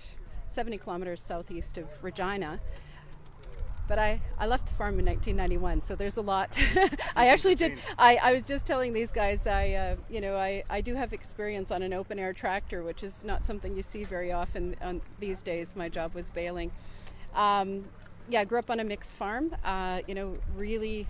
70 0.46 0.78
kilometers 0.78 1.20
southeast 1.20 1.78
of 1.78 1.86
Regina 2.02 2.60
but 3.88 3.98
I, 3.98 4.20
I 4.38 4.46
left 4.46 4.66
the 4.66 4.74
farm 4.74 4.98
in 4.98 5.06
1991 5.06 5.80
so 5.80 5.94
there's 5.94 6.16
a 6.16 6.22
lot. 6.22 6.56
I 7.16 7.28
actually 7.28 7.54
did 7.54 7.78
I, 7.98 8.16
I 8.16 8.32
was 8.32 8.44
just 8.44 8.66
telling 8.66 8.92
these 8.92 9.12
guys 9.12 9.46
i 9.46 9.72
uh, 9.72 9.96
you 10.08 10.20
know 10.20 10.36
I, 10.36 10.64
I 10.68 10.80
do 10.80 10.94
have 10.94 11.12
experience 11.12 11.70
on 11.70 11.82
an 11.82 11.92
open 11.92 12.18
air 12.18 12.32
tractor 12.32 12.82
which 12.82 13.02
is 13.02 13.24
not 13.24 13.44
something 13.44 13.76
you 13.76 13.82
see 13.82 14.04
very 14.04 14.32
often 14.32 14.76
on 14.82 15.00
these 15.20 15.42
days. 15.42 15.76
My 15.76 15.88
job 15.88 16.14
was 16.14 16.30
baling. 16.30 16.70
Um, 17.34 17.84
yeah 18.28 18.40
i 18.40 18.44
grew 18.44 18.58
up 18.58 18.70
on 18.70 18.80
a 18.80 18.84
mixed 18.84 19.16
farm 19.16 19.54
uh, 19.64 20.00
you 20.06 20.14
know 20.14 20.36
really 20.56 21.06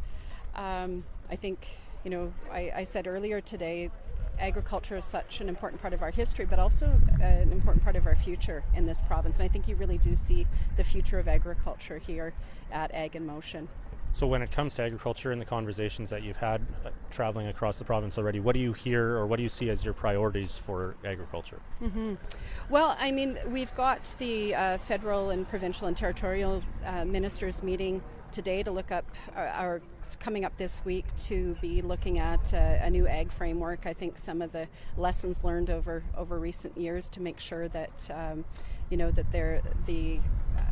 um, 0.55 1.05
i 1.31 1.37
think 1.37 1.67
you 2.05 2.11
know 2.11 2.33
I, 2.53 2.73
I 2.77 2.85
said 2.85 3.07
earlier 3.07 3.41
today 3.41 3.91
agriculture 4.39 4.97
is 4.97 5.05
such 5.05 5.41
an 5.41 5.49
important 5.49 5.81
part 5.81 5.95
of 5.95 6.03
our 6.03 6.11
history, 6.11 6.45
but 6.45 6.59
also 6.59 6.87
uh, 7.21 7.25
an 7.25 7.53
important 7.53 7.83
part 7.83 7.97
of 7.97 8.07
our 8.07 8.17
future 8.17 8.63
in 8.75 8.87
this 8.87 9.01
province. 9.03 9.39
And 9.39 9.49
I 9.49 9.53
think 9.53 9.69
you 9.69 9.77
really 9.77 9.99
do 9.99 10.15
see 10.17 10.47
the 10.77 10.85
future 10.85 11.19
of 11.19 11.29
agriculture 11.29 11.99
here 11.99 12.35
at 12.71 12.93
Ag 12.93 13.17
in 13.17 13.27
Motion. 13.27 13.69
So, 14.17 14.27
when 14.27 14.41
it 14.41 14.51
comes 14.51 14.75
to 14.77 14.83
agriculture 14.83 15.33
and 15.33 15.39
the 15.39 15.45
conversations 15.45 16.09
that 16.09 16.23
you've 16.23 16.39
had 16.39 16.63
uh, 16.87 16.89
traveling 17.11 17.49
across 17.49 17.79
the 17.79 17.85
province 17.85 18.17
already, 18.17 18.41
what 18.41 18.55
do 18.55 18.61
you 18.61 18.73
hear 18.73 19.15
or 19.15 19.27
what 19.27 19.37
do 19.37 19.43
you 19.43 19.51
see 19.51 19.69
as 19.69 19.85
your 19.85 19.93
priorities 19.93 20.57
for 20.57 20.97
agriculture? 21.05 21.61
Mm-hmm. 21.83 22.15
Well, 22.71 22.97
I 22.99 23.13
mean, 23.13 23.39
we've 23.49 23.75
got 23.75 24.15
the 24.17 24.55
uh, 24.55 24.79
federal 24.79 25.29
and 25.29 25.47
provincial 25.47 25.87
and 25.87 25.95
territorial 25.95 26.63
uh, 26.87 27.05
ministers 27.05 27.63
meeting 27.63 28.03
today 28.33 28.63
to 28.63 28.71
look 28.71 28.91
up, 28.91 29.05
our, 29.37 29.83
coming 30.19 30.47
up 30.47 30.57
this 30.57 30.83
week 30.87 31.05
to 31.25 31.55
be 31.61 31.83
looking 31.83 32.19
at 32.19 32.55
uh, 32.55 32.79
a 32.81 32.89
new 32.89 33.07
ag 33.07 33.31
framework. 33.31 33.85
I 33.85 33.93
think 33.93 34.17
some 34.17 34.41
of 34.41 34.51
the 34.51 34.67
lessons 34.97 35.45
learned 35.45 35.69
over 35.69 36.03
over 36.17 36.39
recent 36.39 36.79
years 36.79 37.11
to 37.11 37.21
make 37.21 37.39
sure 37.39 37.69
that 37.69 38.11
um, 38.15 38.47
you 38.89 38.97
know 38.97 39.11
that 39.11 39.31
they're 39.31 39.61
the 39.85 40.21
uh, 40.57 40.63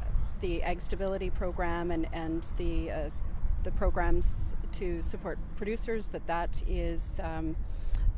the 0.41 0.63
ag 0.63 0.81
stability 0.81 1.29
program 1.29 1.91
and 1.91 2.07
and 2.15 2.51
the 2.57 2.91
uh, 2.91 3.11
the 3.65 3.73
programs 3.73 4.55
to 4.73 5.03
support 5.03 5.39
producers 5.57 6.09
that 6.09 6.27
that 6.27 6.63
is. 6.69 7.21
Um, 7.23 7.57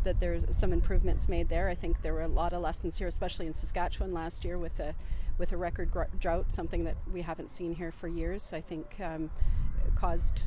that 0.05 0.21
there's 0.21 0.45
some 0.57 0.73
improvements 0.73 1.29
made 1.29 1.49
there. 1.49 1.69
I 1.69 1.75
think 1.75 2.01
there 2.01 2.15
were 2.15 2.23
a 2.23 2.29
lot 2.29 2.53
of 2.53 2.63
lessons 2.63 2.97
here, 2.97 3.09
especially 3.09 3.49
in 3.49 3.55
Saskatchewan 3.55 4.15
last 4.15 4.45
year 4.45 4.57
with 4.57 4.77
the 4.77 4.95
with 5.37 5.51
a 5.53 5.57
record 5.57 5.91
drought, 6.21 6.53
something 6.53 6.85
that 6.85 6.97
we 7.13 7.23
haven't 7.23 7.51
seen 7.51 7.75
here 7.75 7.91
for 7.91 8.07
years. 8.07 8.53
I 8.53 8.61
think 8.61 9.01
um, 9.01 9.31
caused 9.97 10.43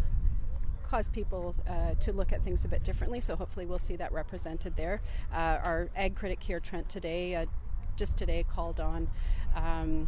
caused 0.89 1.13
people 1.13 1.53
uh, 1.67 1.93
to 1.99 2.11
look 2.13 2.33
at 2.33 2.43
things 2.43 2.65
a 2.65 2.67
bit 2.67 2.83
differently. 2.83 3.21
So 3.21 3.35
hopefully 3.35 3.65
we'll 3.65 3.77
see 3.77 3.95
that 3.97 4.11
represented 4.11 4.75
there. 4.75 5.01
Uh, 5.31 5.59
our 5.63 5.89
ag 5.95 6.15
critic 6.15 6.41
here, 6.41 6.59
Trent, 6.59 6.89
today, 6.89 7.35
uh, 7.35 7.45
just 7.95 8.17
today, 8.17 8.43
called 8.49 8.79
on. 8.79 9.07
Um, 9.55 10.07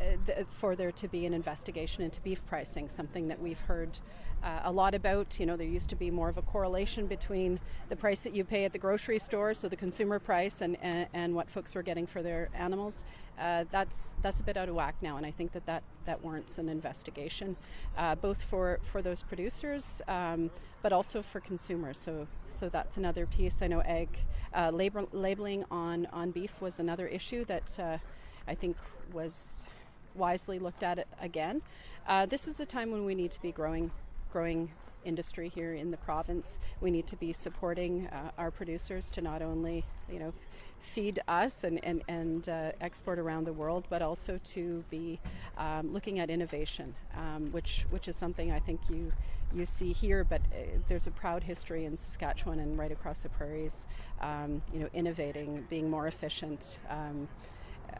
uh, 0.00 0.44
for 0.48 0.76
there 0.76 0.92
to 0.92 1.08
be 1.08 1.26
an 1.26 1.34
investigation 1.34 2.04
into 2.04 2.20
beef 2.20 2.46
pricing, 2.46 2.88
something 2.88 3.28
that 3.28 3.40
we've 3.40 3.60
heard 3.60 3.98
uh, 4.42 4.60
a 4.64 4.72
lot 4.72 4.94
about. 4.94 5.38
You 5.38 5.46
know, 5.46 5.56
there 5.56 5.66
used 5.66 5.90
to 5.90 5.96
be 5.96 6.10
more 6.10 6.28
of 6.28 6.38
a 6.38 6.42
correlation 6.42 7.06
between 7.06 7.60
the 7.88 7.96
price 7.96 8.22
that 8.22 8.34
you 8.34 8.44
pay 8.44 8.64
at 8.64 8.72
the 8.72 8.78
grocery 8.78 9.18
store, 9.18 9.54
so 9.54 9.68
the 9.68 9.76
consumer 9.76 10.18
price, 10.18 10.60
and, 10.60 10.76
and, 10.82 11.06
and 11.12 11.34
what 11.34 11.50
folks 11.50 11.74
were 11.74 11.82
getting 11.82 12.06
for 12.06 12.22
their 12.22 12.48
animals. 12.54 13.04
Uh, 13.38 13.64
that's 13.70 14.14
that's 14.22 14.40
a 14.40 14.42
bit 14.42 14.56
out 14.56 14.68
of 14.68 14.74
whack 14.74 14.94
now, 15.00 15.16
and 15.16 15.24
I 15.24 15.30
think 15.30 15.52
that 15.52 15.64
that, 15.66 15.82
that 16.04 16.22
warrants 16.22 16.58
an 16.58 16.68
investigation, 16.68 17.56
uh, 17.96 18.14
both 18.14 18.42
for, 18.42 18.78
for 18.82 19.00
those 19.00 19.22
producers, 19.22 20.02
um, 20.08 20.50
but 20.82 20.92
also 20.92 21.22
for 21.22 21.40
consumers. 21.40 21.98
So 21.98 22.26
so 22.46 22.68
that's 22.68 22.98
another 22.98 23.26
piece. 23.26 23.62
I 23.62 23.66
know 23.66 23.80
egg 23.80 24.08
uh, 24.54 24.70
label, 24.70 25.08
labeling 25.12 25.64
on 25.70 26.06
on 26.12 26.32
beef 26.32 26.60
was 26.60 26.80
another 26.80 27.06
issue 27.06 27.44
that 27.46 27.78
uh, 27.78 27.98
I 28.46 28.54
think 28.54 28.76
was 29.12 29.68
wisely 30.14 30.58
looked 30.58 30.82
at 30.82 30.98
it 30.98 31.08
again. 31.20 31.62
Uh, 32.06 32.26
this 32.26 32.48
is 32.48 32.60
a 32.60 32.66
time 32.66 32.90
when 32.90 33.04
we 33.04 33.14
need 33.14 33.30
to 33.30 33.40
be 33.40 33.52
growing 33.52 33.90
growing 34.32 34.70
industry 35.04 35.48
here 35.48 35.74
in 35.74 35.88
the 35.88 35.96
province. 35.96 36.58
We 36.80 36.90
need 36.90 37.06
to 37.08 37.16
be 37.16 37.32
supporting 37.32 38.06
uh, 38.08 38.30
our 38.38 38.50
producers 38.50 39.10
to 39.12 39.22
not 39.22 39.42
only, 39.42 39.84
you 40.10 40.18
know, 40.18 40.32
feed 40.78 41.20
us 41.28 41.64
and, 41.64 41.82
and, 41.84 42.02
and 42.08 42.48
uh, 42.48 42.72
export 42.80 43.18
around 43.18 43.44
the 43.44 43.52
world, 43.52 43.86
but 43.90 44.02
also 44.02 44.40
to 44.44 44.84
be 44.90 45.20
um, 45.58 45.92
looking 45.92 46.18
at 46.18 46.30
innovation, 46.30 46.94
um, 47.16 47.50
which, 47.52 47.86
which 47.90 48.08
is 48.08 48.16
something 48.16 48.50
I 48.50 48.60
think 48.60 48.80
you, 48.88 49.12
you 49.54 49.66
see 49.66 49.92
here, 49.92 50.24
but 50.24 50.40
uh, 50.52 50.78
there's 50.88 51.06
a 51.06 51.10
proud 51.10 51.42
history 51.42 51.84
in 51.84 51.96
Saskatchewan 51.96 52.60
and 52.60 52.78
right 52.78 52.92
across 52.92 53.22
the 53.22 53.28
prairies, 53.28 53.86
um, 54.20 54.62
you 54.72 54.80
know, 54.80 54.88
innovating, 54.94 55.66
being 55.68 55.90
more 55.90 56.06
efficient, 56.06 56.78
um, 56.88 57.28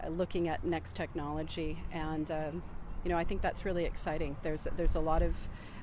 uh, 0.03 0.09
looking 0.09 0.49
at 0.49 0.65
next 0.65 0.97
technology 0.97 1.79
and 1.93 2.31
um, 2.31 2.63
you 3.05 3.11
know, 3.11 3.17
I 3.17 3.25
think 3.25 3.41
that's 3.41 3.65
really 3.65 3.85
exciting. 3.85 4.37
There's 4.43 4.67
there's 4.77 4.95
a 4.95 5.01
lot 5.01 5.23
of 5.23 5.37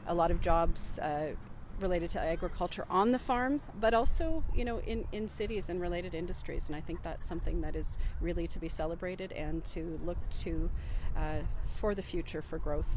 a 0.07 0.13
lot 0.13 0.31
of 0.31 0.41
jobs 0.41 0.99
uh, 0.99 1.33
related 1.79 2.09
to 2.11 2.19
agriculture 2.19 2.85
on 2.89 3.11
the 3.11 3.19
farm, 3.19 3.61
but 3.79 3.93
also 3.93 4.43
you 4.55 4.65
know 4.65 4.79
in 4.79 5.05
in 5.11 5.27
cities 5.27 5.69
and 5.69 5.81
related 5.81 6.13
industries. 6.13 6.67
And 6.67 6.75
I 6.75 6.81
think 6.81 7.03
that's 7.03 7.27
something 7.27 7.61
that 7.61 7.75
is 7.75 7.97
really 8.21 8.47
to 8.47 8.59
be 8.59 8.69
celebrated 8.69 9.31
and 9.33 9.63
to 9.65 9.99
look 10.03 10.17
to 10.41 10.69
uh, 11.15 11.39
for 11.79 11.95
the 11.95 12.03
future 12.03 12.41
for 12.41 12.57
growth. 12.57 12.95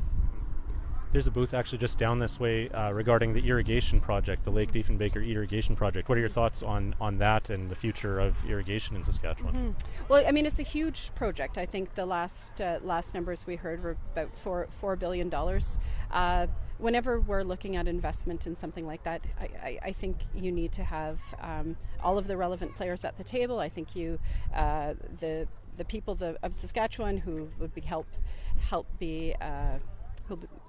There's 1.13 1.27
a 1.27 1.31
booth 1.31 1.55
actually 1.55 1.79
just 1.79 1.99
down 1.99 2.21
this 2.21 2.39
way 2.39 2.69
uh, 2.69 2.93
regarding 2.93 3.33
the 3.33 3.41
irrigation 3.41 4.01
project, 4.01 4.45
the 4.45 4.53
Lake 4.53 4.71
Diefenbaker 4.71 5.27
irrigation 5.29 5.75
project. 5.75 6.09
What 6.09 6.17
are 6.17 6.21
your 6.21 6.29
thoughts 6.31 6.63
on, 6.63 6.95
on 7.01 7.19
that 7.19 7.51
and 7.51 7.69
the 7.69 7.75
future 7.75 8.21
of 8.21 8.37
irrigation 8.49 8.95
in 8.95 9.03
Saskatchewan? 9.03 9.55
Mm-hmm. 9.55 10.03
Well, 10.09 10.25
I 10.25 10.31
mean, 10.31 10.47
it's 10.47 10.61
a 10.61 10.65
huge 10.65 11.11
project. 11.17 11.59
I 11.59 11.67
think 11.67 11.97
the 11.97 12.07
last 12.07 12.61
uh, 12.61 12.79
last 12.83 13.13
numbers 13.13 13.45
we 13.45 13.57
heard 13.57 13.83
were 13.83 13.97
about 14.13 14.39
four 14.39 14.69
four 14.71 14.95
billion 14.95 15.29
dollars. 15.29 15.81
Uh, 16.13 16.47
whenever 16.79 17.21
we're 17.21 17.43
looking 17.43 17.75
at 17.75 17.89
investment 17.89 18.47
in 18.47 18.55
something 18.55 18.87
like 18.87 19.03
that, 19.03 19.27
I, 19.39 19.45
I, 19.45 19.79
I 19.87 19.93
think 19.93 20.17
you 20.33 20.53
need 20.53 20.71
to 20.73 20.85
have 20.85 21.21
um, 21.41 21.77
all 22.03 22.19
of 22.19 22.29
the 22.29 22.37
relevant 22.37 22.77
players 22.77 23.05
at 23.05 23.19
the 23.19 23.25
table. 23.25 23.59
I 23.59 23.69
think 23.69 23.97
you 23.97 24.21
uh, 24.55 24.95
the 25.19 25.49
the 25.77 25.85
people 25.85 26.17
of 26.43 26.55
Saskatchewan 26.55 27.17
who 27.17 27.49
would 27.59 27.75
be 27.75 27.81
help 27.81 28.07
help 28.59 28.87
be 28.99 29.35
uh, 29.41 29.79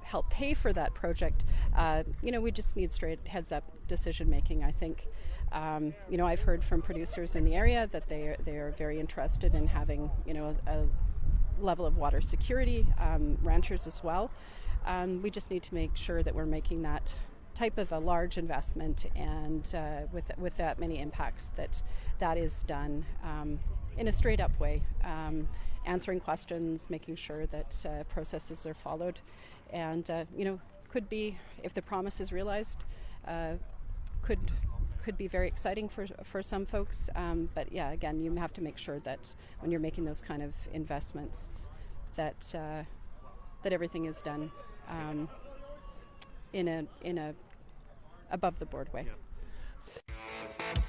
help 0.04 0.30
pay 0.30 0.54
for 0.54 0.74
that 0.74 0.94
project, 0.94 1.46
uh, 1.76 2.04
you 2.22 2.32
know, 2.32 2.42
we 2.42 2.52
just 2.52 2.76
need 2.76 2.92
straight 2.92 3.20
heads 3.28 3.52
up 3.52 3.64
decision 3.88 4.30
making. 4.30 4.64
I 4.64 4.72
think, 4.72 5.08
um, 5.52 5.94
you 6.10 6.18
know, 6.18 6.26
I've 6.26 6.42
heard 6.42 6.64
from 6.64 6.82
producers 6.82 7.36
in 7.36 7.46
the 7.46 7.56
area 7.56 7.88
that 7.92 8.08
they 8.08 8.28
are, 8.28 8.38
they 8.46 8.58
are 8.58 8.72
very 8.78 9.00
interested 9.00 9.54
in 9.56 9.68
having, 9.68 10.10
you 10.26 10.34
know, 10.34 10.56
a, 10.68 10.86
level 11.60 11.86
of 11.86 11.98
water 11.98 12.22
security, 12.22 12.88
um, 13.00 13.38
ranchers 13.44 13.86
as 13.86 14.04
well. 14.04 14.32
Um, 14.86 15.22
we 15.22 15.30
just 15.30 15.52
need 15.52 15.62
to 15.64 15.74
make 15.76 15.96
sure 15.96 16.24
that 16.24 16.34
we're 16.34 16.48
making 16.48 16.82
that 16.82 17.16
type 17.54 17.78
of 17.78 17.92
a 17.92 18.00
large 18.00 18.38
investment 18.38 19.06
and 19.16 19.76
uh, 19.76 20.08
with 20.12 20.32
with 20.38 20.56
that 20.58 20.80
many 20.80 21.00
impacts 21.00 21.52
that 21.56 21.82
that 22.20 22.38
is 22.38 22.64
done 22.64 23.06
um, 23.24 23.60
in 23.98 24.08
a 24.08 24.12
straight 24.12 24.40
up 24.40 24.58
way, 24.60 24.82
um, 25.04 25.48
answering 25.86 26.20
questions, 26.20 26.90
making 26.90 27.16
sure 27.16 27.46
that 27.48 27.86
uh, 27.86 28.04
processes 28.06 28.66
are 28.66 28.74
followed, 28.74 29.20
and 29.72 30.10
uh, 30.10 30.26
you 30.36 30.46
know 30.46 30.60
could 30.90 31.10
be 31.10 31.38
if 31.64 31.74
the 31.74 31.82
promise 31.82 32.20
is 32.20 32.32
realized, 32.32 32.84
uh, 33.28 33.54
could 34.22 34.40
could 35.04 35.18
be 35.18 35.28
very 35.28 35.48
exciting 35.48 35.90
for 35.90 36.08
for 36.24 36.44
some 36.44 36.66
folks. 36.66 37.10
Um, 37.16 37.50
but 37.54 37.72
yeah, 37.72 37.92
again, 37.92 38.22
you 38.22 38.34
have 38.36 38.54
to 38.54 38.62
make 38.62 38.78
sure 38.78 39.00
that 39.00 39.34
when 39.60 39.72
you're 39.72 39.80
making 39.80 40.06
those 40.06 40.22
kind 40.22 40.44
of 40.44 40.54
investments, 40.74 41.68
that 42.16 42.54
uh, 42.56 42.84
that 43.64 43.74
everything 43.74 44.06
is 44.06 44.22
done 44.22 44.52
um, 44.90 45.30
in 46.54 46.68
a 46.68 46.86
in 47.04 47.18
a 47.18 47.34
above 48.32 48.60
the 48.60 48.66
board 48.66 48.92
way. 48.94 49.06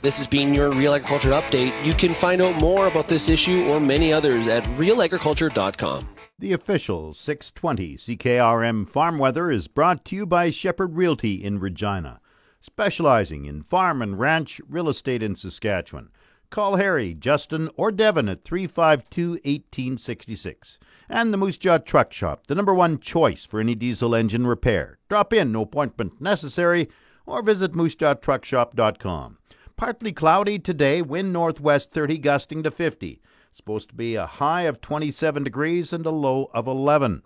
This 0.02 0.16
has 0.18 0.26
been 0.26 0.52
your 0.52 0.72
Real 0.72 0.94
Agriculture 0.94 1.30
Update. 1.30 1.84
You 1.84 1.94
can 1.94 2.14
find 2.14 2.42
out 2.42 2.56
more 2.56 2.86
about 2.86 3.08
this 3.08 3.28
issue 3.28 3.66
or 3.66 3.80
many 3.80 4.12
others 4.12 4.46
at 4.48 4.64
realagriculture.com. 4.76 6.08
The 6.38 6.52
official 6.52 7.14
620 7.14 7.96
CKRM 7.96 8.88
farm 8.88 9.18
weather 9.18 9.50
is 9.50 9.68
brought 9.68 10.04
to 10.06 10.16
you 10.16 10.26
by 10.26 10.50
Shepherd 10.50 10.96
Realty 10.96 11.34
in 11.44 11.60
Regina, 11.60 12.20
specializing 12.60 13.44
in 13.44 13.62
farm 13.62 14.02
and 14.02 14.18
ranch 14.18 14.60
real 14.68 14.88
estate 14.88 15.22
in 15.22 15.36
Saskatchewan. 15.36 16.10
Call 16.50 16.76
Harry, 16.76 17.14
Justin, 17.14 17.70
or 17.76 17.90
Devin 17.90 18.28
at 18.28 18.44
352 18.44 19.30
1866. 19.44 20.78
And 21.08 21.32
the 21.32 21.38
Moose 21.38 21.56
Jaw 21.56 21.78
Truck 21.78 22.12
Shop, 22.12 22.46
the 22.46 22.54
number 22.54 22.74
one 22.74 22.98
choice 22.98 23.44
for 23.44 23.60
any 23.60 23.74
diesel 23.74 24.14
engine 24.14 24.46
repair. 24.46 24.98
Drop 25.08 25.32
in, 25.32 25.52
no 25.52 25.62
appointment 25.62 26.20
necessary, 26.20 26.88
or 27.24 27.42
visit 27.42 27.72
moosejawtruckshop.com. 27.72 29.38
Partly 29.82 30.12
cloudy 30.12 30.60
today, 30.60 31.02
wind 31.02 31.32
northwest 31.32 31.90
30 31.90 32.18
gusting 32.18 32.62
to 32.62 32.70
50. 32.70 33.20
Supposed 33.50 33.88
to 33.88 33.96
be 33.96 34.14
a 34.14 34.28
high 34.28 34.62
of 34.62 34.80
27 34.80 35.42
degrees 35.42 35.92
and 35.92 36.06
a 36.06 36.10
low 36.10 36.48
of 36.54 36.68
11. 36.68 37.24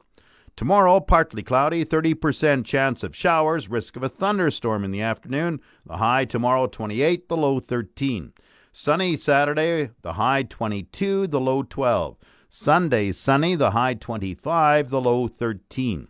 Tomorrow, 0.57 1.01
partly 1.01 1.43
cloudy, 1.43 1.85
30% 1.85 2.65
chance 2.65 3.03
of 3.03 3.15
showers, 3.15 3.69
risk 3.69 3.95
of 3.95 4.03
a 4.03 4.09
thunderstorm 4.09 4.85
in 4.85 4.91
the 4.91 5.03
afternoon. 5.03 5.61
The 5.85 5.99
high 5.99 6.25
tomorrow 6.25 6.67
28, 6.67 7.29
the 7.29 7.37
low 7.37 7.61
13. 7.61 8.33
Sunny 8.73 9.19
Saturday, 9.19 9.91
the 10.01 10.15
high 10.15 10.43
22, 10.43 11.27
the 11.27 11.39
low 11.39 11.63
12. 11.63 12.17
Sunday 12.49 13.13
sunny, 13.13 13.55
the 13.55 13.73
high 13.73 13.93
25, 13.93 14.89
the 14.89 15.01
low 15.03 15.29
13. 15.29 16.09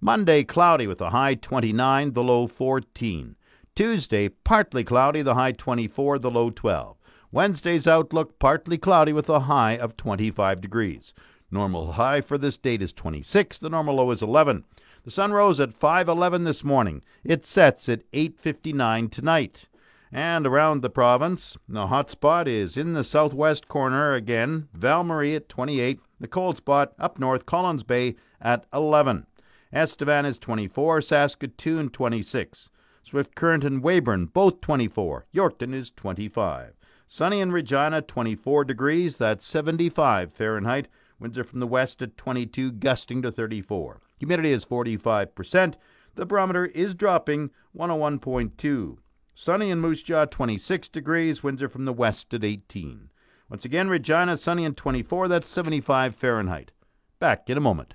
Monday 0.00 0.42
cloudy 0.42 0.86
with 0.86 1.02
a 1.02 1.10
high 1.10 1.34
29, 1.34 2.14
the 2.14 2.24
low 2.24 2.46
14. 2.46 3.36
Tuesday 3.74 4.28
partly 4.28 4.84
cloudy, 4.84 5.22
the 5.22 5.34
high 5.34 5.52
24, 5.52 6.18
the 6.18 6.30
low 6.30 6.50
12. 6.50 6.98
Wednesday's 7.30 7.86
outlook 7.86 8.38
partly 8.38 8.76
cloudy 8.76 9.14
with 9.14 9.30
a 9.30 9.40
high 9.40 9.78
of 9.78 9.96
25 9.96 10.60
degrees. 10.60 11.14
Normal 11.50 11.92
high 11.92 12.20
for 12.20 12.36
this 12.36 12.58
date 12.58 12.82
is 12.82 12.92
26, 12.92 13.58
the 13.58 13.70
normal 13.70 13.94
low 13.94 14.10
is 14.10 14.20
11. 14.20 14.64
The 15.04 15.10
sun 15.10 15.32
rose 15.32 15.58
at 15.58 15.72
5:11 15.72 16.44
this 16.44 16.62
morning. 16.62 17.02
It 17.24 17.46
sets 17.46 17.88
at 17.88 18.02
8:59 18.12 19.08
tonight. 19.08 19.70
And 20.12 20.46
around 20.46 20.82
the 20.82 20.90
province, 20.90 21.56
the 21.66 21.86
hot 21.86 22.10
spot 22.10 22.46
is 22.46 22.76
in 22.76 22.92
the 22.92 23.02
southwest 23.02 23.68
corner 23.68 24.12
again, 24.12 24.68
Val 24.74 25.02
Marie 25.02 25.34
at 25.34 25.48
28, 25.48 25.98
the 26.20 26.28
cold 26.28 26.58
spot 26.58 26.92
up 26.98 27.18
north 27.18 27.46
Collins 27.46 27.84
Bay 27.84 28.16
at 28.38 28.66
11. 28.74 29.26
Estevan 29.72 30.26
is 30.26 30.38
24, 30.38 31.00
Saskatoon 31.00 31.88
26. 31.88 32.68
Swift 33.02 33.34
Current 33.34 33.64
and 33.64 33.82
Weyburn 33.82 34.32
both 34.32 34.60
24. 34.60 35.26
Yorkton 35.34 35.74
is 35.74 35.90
25. 35.90 36.74
Sunny 37.06 37.40
in 37.40 37.52
Regina, 37.52 38.00
24 38.00 38.64
degrees, 38.64 39.16
that's 39.16 39.44
75 39.44 40.32
Fahrenheit. 40.32 40.88
Winds 41.18 41.38
are 41.38 41.44
from 41.44 41.60
the 41.60 41.66
west 41.66 42.00
at 42.00 42.16
22, 42.16 42.72
gusting 42.72 43.20
to 43.22 43.30
34. 43.30 44.00
Humidity 44.18 44.52
is 44.52 44.64
45%. 44.64 45.74
The 46.14 46.26
barometer 46.26 46.66
is 46.66 46.94
dropping 46.94 47.50
101.2. 47.76 48.96
Sunny 49.34 49.70
in 49.70 49.80
Moose 49.80 50.02
Jaw, 50.02 50.24
26 50.24 50.88
degrees. 50.88 51.42
Winds 51.42 51.62
are 51.62 51.68
from 51.68 51.84
the 51.84 51.92
west 51.92 52.32
at 52.34 52.44
18. 52.44 53.10
Once 53.48 53.64
again, 53.64 53.88
Regina, 53.88 54.36
sunny 54.36 54.64
and 54.64 54.76
24, 54.76 55.28
that's 55.28 55.48
75 55.48 56.16
Fahrenheit. 56.16 56.70
Back 57.18 57.50
in 57.50 57.58
a 57.58 57.60
moment. 57.60 57.94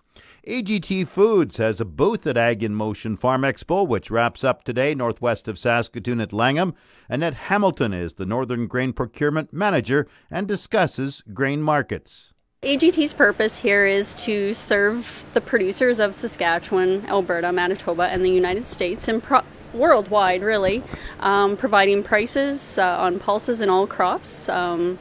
AGT 0.47 1.07
Foods 1.07 1.57
has 1.57 1.79
a 1.79 1.85
booth 1.85 2.25
at 2.25 2.35
Ag 2.35 2.63
in 2.63 2.73
Motion 2.73 3.15
Farm 3.15 3.43
Expo, 3.43 3.87
which 3.87 4.09
wraps 4.09 4.43
up 4.43 4.63
today 4.63 4.95
northwest 4.95 5.47
of 5.47 5.59
Saskatoon 5.59 6.19
at 6.19 6.33
Langham. 6.33 6.73
Annette 7.07 7.35
Hamilton 7.35 7.93
is 7.93 8.15
the 8.15 8.25
Northern 8.25 8.65
Grain 8.65 8.91
Procurement 8.91 9.53
Manager 9.53 10.07
and 10.31 10.47
discusses 10.47 11.21
grain 11.31 11.61
markets. 11.61 12.33
AGT's 12.63 13.13
purpose 13.13 13.59
here 13.59 13.85
is 13.85 14.15
to 14.15 14.55
serve 14.55 15.25
the 15.33 15.41
producers 15.41 15.99
of 15.99 16.15
Saskatchewan, 16.15 17.05
Alberta, 17.05 17.51
Manitoba, 17.51 18.03
and 18.03 18.25
the 18.25 18.31
United 18.31 18.65
States 18.65 19.07
and 19.07 19.21
pro- 19.21 19.43
worldwide, 19.73 20.41
really, 20.41 20.83
um, 21.19 21.55
providing 21.55 22.01
prices 22.01 22.79
uh, 22.79 22.97
on 22.99 23.19
pulses 23.19 23.61
and 23.61 23.69
all 23.69 23.85
crops. 23.85 24.49
Um, 24.49 24.97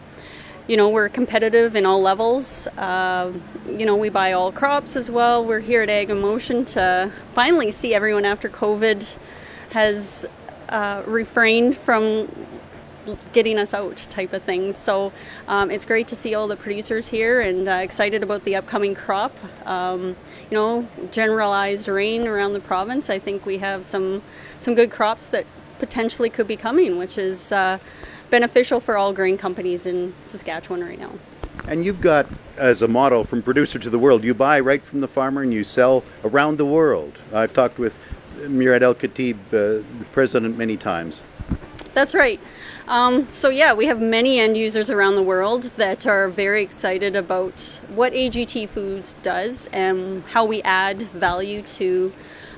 you 0.67 0.77
know, 0.77 0.89
we're 0.89 1.09
competitive 1.09 1.75
in 1.75 1.85
all 1.85 2.01
levels. 2.01 2.67
Uh, 2.79 3.33
you 3.67 3.85
know, 3.85 3.97
we 3.97 4.09
buy 4.09 4.33
all 4.33 4.53
crops 4.53 4.97
as 4.97 5.11
well. 5.11 5.45
We're 5.45 5.61
here 5.61 5.83
at 5.83 5.91
Ag 5.91 6.11
in 6.11 6.21
Motion 6.21 6.65
to 6.67 7.11
finally 7.35 7.71
see 7.71 7.95
everyone 7.95 8.25
after 8.25 8.49
COVID 8.49 9.19
has 9.71 10.27
uh, 10.69 11.03
refrained 11.07 11.77
from 11.77 12.29
getting 13.33 13.59
us 13.59 13.75
out 13.75 13.97
type 13.97 14.33
of 14.33 14.43
things. 14.43 14.77
So 14.77 15.13
um, 15.49 15.71
it's 15.71 15.85
great 15.85 16.07
to 16.09 16.17
see 16.17 16.35
all 16.35 16.47
the 16.47 16.57
producers 16.57 17.09
here 17.09 17.41
and 17.41 17.67
uh, 17.67 17.73
excited 17.73 18.23
about 18.23 18.45
the 18.45 18.57
upcoming 18.57 18.95
crop. 18.95 19.37
Um, 19.67 20.17
you 20.51 20.57
know, 20.57 20.89
generalized 21.11 21.89
rain 21.89 22.27
around 22.27 22.53
the 22.53 22.61
province. 22.61 23.11
I 23.11 23.19
think 23.19 23.47
we 23.47 23.59
have 23.59 23.85
some 23.85 24.23
some 24.59 24.75
good 24.75 24.91
crops 24.91 25.27
that 25.29 25.47
potentially 25.79 26.31
could 26.31 26.47
be 26.47 26.57
coming, 26.57 26.99
which 26.99 27.17
is 27.17 27.53
uh, 27.53 27.79
beneficial 28.31 28.81
for 28.81 28.97
all 28.97 29.13
grain 29.13 29.37
companies 29.37 29.87
in 29.87 30.15
Saskatchewan 30.25 30.83
right 30.83 30.99
now. 30.99 31.13
And 31.67 31.85
you've 31.85 32.01
got, 32.01 32.27
as 32.57 32.83
a 32.83 32.89
model 32.89 33.25
from 33.25 33.43
producer 33.43 33.79
to 33.79 33.91
the 33.91 33.99
world, 33.99 34.25
you 34.25 34.35
buy 34.35 34.61
right 34.61 34.83
from 34.83 35.01
the 35.01 35.09
farmer 35.09 35.43
and 35.43 35.53
you 35.53 35.65
sell 35.65 36.05
around 36.25 36.57
the 36.57 36.67
world. 36.67 37.21
I've 37.33 37.53
talked 37.53 37.79
with 37.79 37.97
Murad 38.49 38.83
Al-Katib, 38.83 39.37
uh, 39.49 39.85
the 39.99 40.07
president, 40.13 40.57
many 40.57 40.77
times. 40.77 41.23
That's 41.93 42.15
right. 42.15 42.41
Um, 42.87 43.31
so, 43.31 43.49
yeah, 43.49 43.75
we 43.75 43.87
have 43.87 44.01
many 44.01 44.39
end 44.39 44.57
users 44.57 44.91
around 44.91 45.17
the 45.17 45.23
world 45.23 45.65
that 45.77 46.07
are 46.07 46.29
very 46.29 46.63
excited 46.63 47.17
about 47.17 47.81
what 47.89 48.13
AGT 48.13 48.69
Foods 48.69 49.17
does 49.23 49.69
and 49.73 50.25
how 50.25 50.45
we 50.45 50.63
add 50.63 51.03
value 51.13 51.63
to 51.63 52.13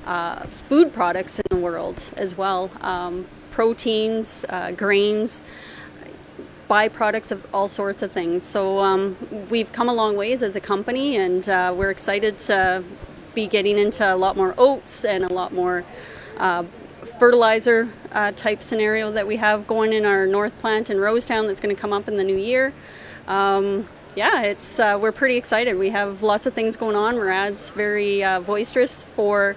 uh, 0.06 0.44
food 0.46 0.92
products 0.92 1.38
in 1.38 1.44
the 1.48 1.56
world 1.56 2.12
as 2.16 2.36
well. 2.36 2.70
Um, 2.80 3.26
proteins, 3.52 4.44
uh, 4.48 4.72
grains, 4.72 5.42
byproducts 6.68 7.30
of 7.30 7.46
all 7.54 7.68
sorts 7.68 8.02
of 8.02 8.10
things. 8.10 8.42
So 8.42 8.80
um, 8.80 9.16
we've 9.50 9.70
come 9.70 9.88
a 9.88 9.94
long 9.94 10.16
ways 10.16 10.42
as 10.42 10.56
a 10.56 10.60
company, 10.60 11.16
and 11.16 11.48
uh, 11.48 11.72
we're 11.76 11.90
excited 11.90 12.38
to 12.38 12.82
be 13.34 13.46
getting 13.46 13.78
into 13.78 14.02
a 14.12 14.16
lot 14.16 14.36
more 14.36 14.54
oats 14.58 15.04
and 15.04 15.24
a 15.24 15.32
lot 15.32 15.52
more 15.52 15.84
uh, 16.38 16.64
fertilizer 17.18 17.88
uh, 18.12 18.32
type 18.32 18.62
scenario 18.62 19.12
that 19.12 19.26
we 19.26 19.36
have 19.36 19.66
going 19.66 19.92
in 19.92 20.04
our 20.04 20.26
north 20.26 20.58
plant 20.58 20.90
in 20.90 20.96
Rosetown 20.96 21.46
that's 21.46 21.60
going 21.60 21.74
to 21.74 21.80
come 21.80 21.92
up 21.92 22.08
in 22.08 22.16
the 22.16 22.24
new 22.24 22.36
year. 22.36 22.72
Um, 23.28 23.88
yeah, 24.14 24.42
it's 24.42 24.78
uh, 24.78 24.98
we're 25.00 25.12
pretty 25.12 25.36
excited. 25.36 25.78
We 25.78 25.90
have 25.90 26.22
lots 26.22 26.46
of 26.46 26.52
things 26.52 26.76
going 26.76 26.96
on. 26.96 27.16
Murad's 27.16 27.70
very 27.70 28.22
uh, 28.22 28.40
boisterous 28.40 29.04
for 29.04 29.56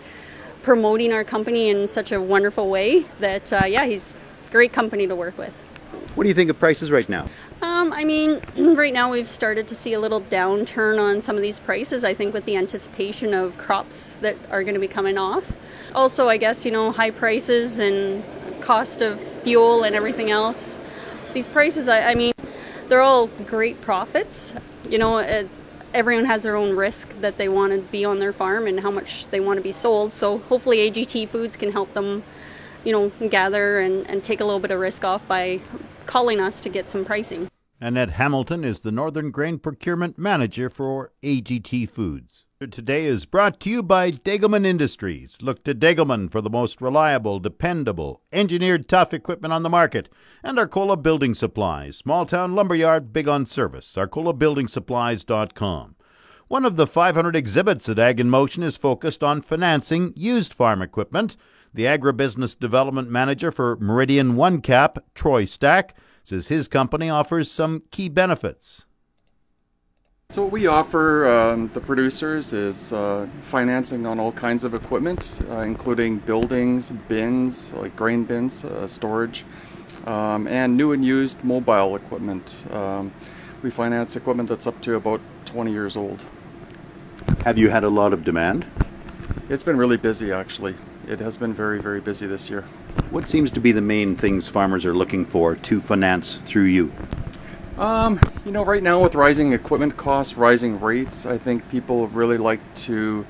promoting 0.66 1.14
our 1.14 1.24
company 1.24 1.70
in 1.70 1.88
such 1.88 2.12
a 2.12 2.20
wonderful 2.20 2.72
way 2.72 3.06
that 3.20 3.54
uh, 3.54 3.66
yeah, 3.66 3.86
he's 3.86 4.20
great 4.50 4.74
company 4.74 5.06
to 5.06 5.16
work 5.16 5.38
with. 5.38 5.54
What 6.16 6.24
do 6.24 6.28
you 6.28 6.34
think 6.34 6.50
of 6.50 6.58
prices 6.58 6.90
right 6.90 7.08
now? 7.08 7.30
Um, 7.62 7.94
I 7.94 8.04
mean, 8.04 8.42
right 8.76 8.92
now 8.92 9.12
we've 9.12 9.30
started 9.30 9.68
to 9.68 9.76
see 9.76 9.94
a 9.94 10.00
little 10.00 10.22
downturn 10.22 11.00
on 11.00 11.22
some 11.22 11.36
of 11.36 11.44
these 11.44 11.60
prices. 11.60 12.04
I 12.04 12.16
think 12.16 12.34
with 12.34 12.46
the 12.46 12.56
anticipation 12.56 13.36
of 13.36 13.60
crops 13.60 14.16
that 14.22 14.38
are 14.50 14.64
going 14.64 14.74
to 14.74 14.80
be 14.80 14.88
coming 14.88 15.20
off. 15.20 15.54
Also, 15.94 16.30
I 16.30 16.38
guess 16.38 16.66
you 16.66 16.72
know 16.72 16.92
high 16.92 17.12
prices 17.12 17.78
and 17.78 18.24
cost 18.60 19.04
of 19.04 19.22
fuel 19.44 19.84
and 19.84 19.96
everything 19.96 20.32
else. 20.32 20.80
These 21.34 21.48
prices, 21.48 21.88
I, 21.88 22.10
I 22.10 22.16
mean, 22.16 22.34
they're 22.88 23.02
all 23.02 23.28
great 23.28 23.82
profits. 23.82 24.56
You 24.90 24.98
know, 24.98 25.20
it, 25.20 25.48
everyone 25.96 26.26
has 26.26 26.44
their 26.44 26.58
own 26.58 26.76
risk 26.76 27.10
that 27.22 27.38
they 27.38 27.48
want 27.48 27.72
to 27.72 27.80
be 27.80 28.04
on 28.04 28.20
their 28.20 28.34
farm 28.34 28.68
and 28.68 28.82
how 28.82 28.92
much 28.92 29.28
they 29.28 29.40
want 29.40 29.58
to 29.58 29.64
be 29.64 29.72
sold. 29.72 30.12
So 30.12 30.40
hopefully 30.40 30.92
AGT 30.92 31.30
Foods 31.30 31.56
can 31.56 31.72
help 31.72 31.94
them, 31.94 32.24
you 32.84 32.92
know, 32.92 33.28
gather 33.30 33.80
and, 33.80 34.08
and 34.10 34.24
take 34.24 34.42
a 34.42 34.44
little 34.44 34.60
bit 34.60 34.72
of 34.72 34.80
risk 34.80 35.06
off 35.06 35.26
by 35.28 35.62
calling 36.06 36.42
us 36.42 36.60
to 36.62 36.70
get 36.70 36.92
some 36.92 37.06
pricing. 37.06 37.48
Annette 37.80 38.12
Hamilton 38.12 38.64
is 38.64 38.82
the 38.82 38.92
Northern 38.92 39.32
Grain 39.32 39.58
Procurement 39.58 40.18
Manager 40.18 40.70
for 40.70 41.12
AGT 41.24 41.90
Foods. 41.90 42.45
Today 42.62 43.04
is 43.04 43.26
brought 43.26 43.60
to 43.60 43.70
you 43.70 43.84
by 43.84 44.12
Degelman 44.12 44.66
Industries. 44.66 45.38
Look 45.42 45.66
to 45.66 45.76
Degelman 45.76 46.32
for 46.32 46.40
the 46.40 46.50
most 46.50 46.80
reliable, 46.80 47.38
dependable, 47.38 48.22
engineered 48.32 48.88
tough 48.88 49.14
equipment 49.14 49.52
on 49.52 49.62
the 49.62 49.70
market. 49.70 50.08
And 50.42 50.58
Arcola 50.58 50.96
Building 50.96 51.34
Supplies, 51.34 51.98
small 51.98 52.26
town 52.26 52.56
lumberyard, 52.56 53.12
big 53.12 53.28
on 53.28 53.46
service. 53.46 53.94
ArcolaBuildingSupplies.com. 53.98 55.96
One 56.48 56.64
of 56.64 56.78
the 56.78 56.88
500 56.88 57.36
exhibits 57.36 57.90
at 57.90 58.00
Ag 58.00 58.22
in 58.22 58.30
Motion 58.30 58.64
is 58.64 58.78
focused 58.78 59.22
on 59.22 59.42
financing 59.42 60.14
used 60.16 60.54
farm 60.54 60.82
equipment. 60.82 61.36
The 61.74 61.84
Agribusiness 61.84 62.58
Development 62.58 63.10
Manager 63.10 63.52
for 63.52 63.76
Meridian 63.82 64.36
OneCap, 64.38 65.00
Troy 65.14 65.44
Stack, 65.44 65.94
says 66.24 66.48
his 66.48 66.70
company 66.70 67.10
offers 67.10 67.52
some 67.52 67.84
key 67.92 68.08
benefits. 68.08 68.85
So 70.30 70.42
what 70.42 70.52
we 70.52 70.66
offer 70.66 71.28
um, 71.28 71.70
the 71.70 71.80
producers 71.80 72.52
is 72.52 72.92
uh, 72.92 73.28
financing 73.42 74.08
on 74.08 74.20
all 74.20 74.32
kinds 74.32 74.64
of 74.64 74.74
equipment, 74.74 75.40
uh, 75.50 75.60
including 75.60 76.18
buildings, 76.18 76.92
bins, 77.08 77.72
like 77.74 77.96
grain 77.96 78.24
bins, 78.24 78.66
uh, 78.66 78.88
storage, 78.88 79.46
um, 80.08 80.48
and 80.48 80.76
new 80.76 80.94
and 80.94 81.06
used 81.06 81.42
mobile 81.44 81.96
equipment. 81.96 82.66
Um, 82.72 83.14
we 83.62 83.70
finance 83.70 84.16
equipment 84.16 84.50
that's 84.50 84.66
up 84.66 84.82
to 84.82 84.96
about 84.96 85.22
20 85.46 85.72
years 85.72 85.96
old. 85.96 86.26
Have 87.46 87.60
you 87.60 87.70
had 87.70 87.84
a 87.84 87.90
lot 87.90 88.12
of 88.12 88.24
demand? 88.24 88.66
It's 89.48 89.64
been 89.64 89.78
really 89.78 89.98
busy, 89.98 90.32
actually. 90.32 90.74
It 91.08 91.20
has 91.20 91.38
been 91.38 91.54
very, 91.54 91.80
very 91.80 92.02
busy 92.02 92.26
this 92.26 92.50
year. 92.50 92.64
What 93.12 93.30
seems 93.30 93.52
to 93.52 93.60
be 93.60 93.72
the 93.72 93.82
main 93.82 94.16
things 94.16 94.48
farmers 94.48 94.86
are 94.86 94.94
looking 94.96 95.24
for 95.24 95.56
to 95.56 95.80
finance 95.80 96.42
through 96.44 96.64
you? 96.64 96.92
Um, 97.78 98.22
you 98.46 98.54
know, 98.54 98.64
right 98.64 98.82
now 98.82 99.04
with 99.04 99.16
rising 99.16 99.52
equipment 99.52 99.98
costs, 99.98 100.38
rising 100.38 100.80
rates, 100.80 101.26
I 101.26 101.38
think 101.38 101.68
people 101.68 102.08
really 102.08 102.38
like 102.38 102.62
to 102.76 103.26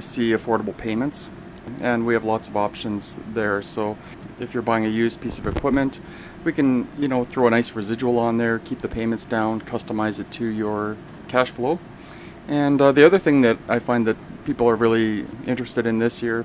see 0.00 0.32
affordable 0.32 0.76
payments. 0.76 1.30
And 1.80 2.04
we 2.04 2.12
have 2.14 2.24
lots 2.24 2.48
of 2.48 2.56
options 2.56 3.18
there. 3.34 3.62
So 3.62 3.96
if 4.40 4.52
you're 4.52 4.64
buying 4.64 4.84
a 4.84 4.88
used 4.88 5.20
piece 5.20 5.38
of 5.38 5.46
equipment, 5.46 6.00
we 6.42 6.52
can, 6.52 6.88
you 6.98 7.06
know, 7.06 7.22
throw 7.22 7.46
a 7.46 7.50
nice 7.50 7.76
residual 7.76 8.18
on 8.18 8.36
there, 8.36 8.58
keep 8.58 8.82
the 8.82 8.88
payments 8.88 9.24
down, 9.24 9.60
customize 9.60 10.18
it 10.18 10.28
to 10.32 10.44
your 10.44 10.96
cash 11.28 11.52
flow. 11.52 11.78
And 12.48 12.82
uh, 12.82 12.90
the 12.90 13.06
other 13.06 13.20
thing 13.20 13.42
that 13.42 13.58
I 13.68 13.78
find 13.78 14.08
that 14.08 14.16
people 14.44 14.68
are 14.68 14.76
really 14.76 15.24
interested 15.46 15.86
in 15.86 16.00
this 16.00 16.20
year 16.20 16.44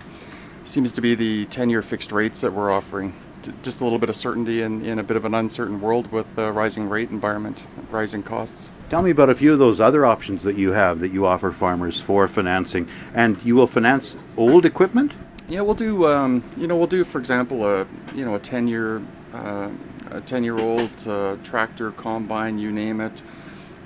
seems 0.66 0.92
to 0.92 1.02
be 1.02 1.16
the 1.16 1.48
10 1.48 1.72
year 1.72 1.82
fixed 1.82 2.12
rates 2.12 2.42
that 2.42 2.54
we're 2.54 2.72
offering 2.72 3.16
just 3.64 3.82
a 3.82 3.84
little 3.84 4.00
bit 4.00 4.10
of 4.10 4.16
certainty 4.16 4.62
in, 4.62 4.84
in 4.86 5.00
a 5.00 5.04
bit 5.04 5.18
of 5.18 5.26
an 5.26 5.34
uncertain 5.34 5.82
world 5.82 6.12
with 6.12 6.36
the 6.36 6.52
rising 6.52 6.90
rate 6.90 7.10
environment, 7.10 7.66
rising 7.92 8.24
costs. 8.24 8.72
Tell 8.90 9.02
me 9.02 9.12
about 9.12 9.30
a 9.30 9.36
few 9.36 9.54
of 9.54 9.60
those 9.60 9.80
other 9.80 10.06
options 10.06 10.44
that 10.44 10.58
you 10.58 10.72
have 10.72 11.00
that 11.00 11.10
you 11.10 11.26
offer 11.26 11.52
farmers 11.52 12.02
for 12.02 12.28
financing. 12.28 12.88
And 13.14 13.42
you 13.44 13.56
will 13.56 13.68
finance 13.68 14.16
old 14.36 14.66
equipment? 14.66 15.14
Yeah, 15.48 15.62
we'll 15.62 15.76
do. 15.76 16.08
Um, 16.08 16.44
you 16.58 16.68
know, 16.68 16.76
we'll 16.78 16.88
do, 16.88 17.04
for 17.04 17.18
example, 17.20 17.66
a 17.66 17.88
you 18.14 18.24
know 18.24 18.36
a 18.36 18.40
ten 18.40 18.68
year 18.68 19.02
uh, 19.34 19.70
a 20.12 20.22
ten 20.22 20.44
year 20.44 20.60
old 20.60 21.08
uh, 21.08 21.38
tractor, 21.44 21.92
combine, 21.92 22.60
you 22.60 22.72
name 22.72 23.02
it. 23.02 23.24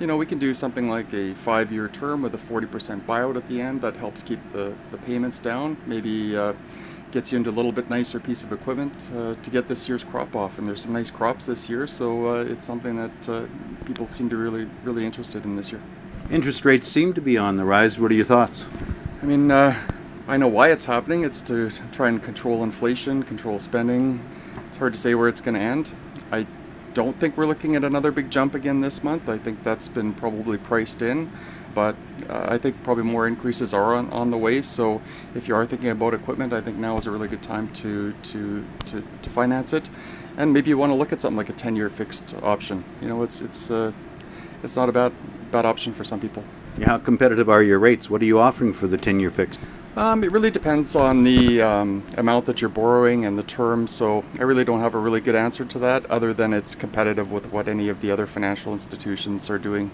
You 0.00 0.06
know, 0.06 0.16
we 0.16 0.26
can 0.26 0.38
do 0.38 0.52
something 0.52 0.90
like 0.90 1.12
a 1.14 1.34
five 1.34 1.72
year 1.72 1.88
term 1.88 2.20
with 2.20 2.34
a 2.34 2.38
forty 2.38 2.66
percent 2.66 3.06
buyout 3.06 3.36
at 3.36 3.48
the 3.48 3.60
end. 3.60 3.80
That 3.80 3.96
helps 3.96 4.22
keep 4.22 4.40
the 4.52 4.74
the 4.90 4.98
payments 4.98 5.38
down. 5.38 5.76
Maybe. 5.86 6.36
Uh, 6.36 6.52
gets 7.14 7.30
you 7.30 7.38
into 7.38 7.48
a 7.48 7.52
little 7.52 7.70
bit 7.70 7.88
nicer 7.88 8.18
piece 8.18 8.42
of 8.42 8.52
equipment 8.52 9.08
uh, 9.16 9.36
to 9.36 9.50
get 9.50 9.68
this 9.68 9.88
year's 9.88 10.02
crop 10.02 10.34
off. 10.34 10.58
And 10.58 10.66
there's 10.66 10.82
some 10.82 10.92
nice 10.92 11.12
crops 11.12 11.46
this 11.46 11.70
year, 11.70 11.86
so 11.86 12.26
uh, 12.26 12.44
it's 12.44 12.66
something 12.66 12.96
that 12.96 13.28
uh, 13.28 13.46
people 13.86 14.08
seem 14.08 14.28
to 14.30 14.36
really, 14.36 14.68
really 14.82 15.06
interested 15.06 15.44
in 15.44 15.54
this 15.54 15.70
year. 15.70 15.80
Interest 16.30 16.64
rates 16.64 16.88
seem 16.88 17.14
to 17.14 17.20
be 17.20 17.38
on 17.38 17.56
the 17.56 17.64
rise. 17.64 18.00
What 18.00 18.10
are 18.10 18.14
your 18.14 18.24
thoughts? 18.24 18.66
I 19.22 19.26
mean, 19.26 19.52
uh, 19.52 19.80
I 20.26 20.36
know 20.36 20.48
why 20.48 20.72
it's 20.72 20.86
happening. 20.86 21.22
It's 21.22 21.40
to 21.42 21.70
try 21.92 22.08
and 22.08 22.20
control 22.20 22.64
inflation, 22.64 23.22
control 23.22 23.60
spending. 23.60 24.20
It's 24.66 24.76
hard 24.76 24.92
to 24.94 24.98
say 24.98 25.14
where 25.14 25.28
it's 25.28 25.40
going 25.40 25.54
to 25.54 25.60
end. 25.60 25.94
I 26.32 26.48
don't 26.94 27.18
think 27.18 27.36
we're 27.36 27.46
looking 27.46 27.76
at 27.76 27.84
another 27.84 28.10
big 28.10 28.30
jump 28.30 28.54
again 28.54 28.80
this 28.80 29.02
month. 29.02 29.28
I 29.28 29.38
think 29.38 29.62
that's 29.62 29.88
been 29.88 30.14
probably 30.14 30.58
priced 30.58 31.02
in 31.02 31.30
but 31.74 31.96
uh, 32.28 32.46
I 32.48 32.58
think 32.58 32.82
probably 32.82 33.04
more 33.04 33.26
increases 33.26 33.74
are 33.74 33.94
on, 33.94 34.10
on 34.12 34.30
the 34.30 34.38
way. 34.38 34.62
So 34.62 35.02
if 35.34 35.48
you 35.48 35.54
are 35.54 35.66
thinking 35.66 35.90
about 35.90 36.14
equipment, 36.14 36.52
I 36.52 36.60
think 36.60 36.76
now 36.78 36.96
is 36.96 37.06
a 37.06 37.10
really 37.10 37.28
good 37.28 37.42
time 37.42 37.72
to 37.74 38.12
to, 38.12 38.64
to, 38.86 39.04
to 39.22 39.30
finance 39.30 39.72
it, 39.72 39.90
and 40.36 40.52
maybe 40.52 40.70
you 40.70 40.78
want 40.78 40.90
to 40.90 40.96
look 40.96 41.12
at 41.12 41.20
something 41.20 41.36
like 41.36 41.48
a 41.48 41.52
10-year 41.52 41.90
fixed 41.90 42.34
option. 42.42 42.84
You 43.02 43.08
know, 43.08 43.22
it's 43.22 43.40
it's 43.40 43.70
uh, 43.70 43.92
it's 44.62 44.76
not 44.76 44.88
a 44.88 44.92
bad 44.92 45.12
bad 45.50 45.66
option 45.66 45.92
for 45.92 46.04
some 46.04 46.20
people. 46.20 46.44
How 46.84 46.98
competitive 46.98 47.48
are 47.48 47.62
your 47.62 47.78
rates? 47.78 48.10
What 48.10 48.20
are 48.22 48.24
you 48.24 48.40
offering 48.40 48.72
for 48.72 48.86
the 48.86 48.98
10-year 48.98 49.30
fixed? 49.30 49.60
Um, 49.96 50.24
it 50.24 50.32
really 50.32 50.50
depends 50.50 50.96
on 50.96 51.22
the 51.22 51.62
um, 51.62 52.04
amount 52.16 52.46
that 52.46 52.60
you're 52.60 52.68
borrowing 52.68 53.26
and 53.26 53.38
the 53.38 53.44
term. 53.44 53.86
So 53.86 54.24
I 54.40 54.42
really 54.42 54.64
don't 54.64 54.80
have 54.80 54.96
a 54.96 54.98
really 54.98 55.20
good 55.20 55.36
answer 55.36 55.64
to 55.64 55.78
that, 55.78 56.04
other 56.06 56.34
than 56.34 56.52
it's 56.52 56.74
competitive 56.74 57.30
with 57.30 57.52
what 57.52 57.68
any 57.68 57.88
of 57.88 58.00
the 58.00 58.10
other 58.10 58.26
financial 58.26 58.72
institutions 58.72 59.48
are 59.48 59.58
doing. 59.58 59.92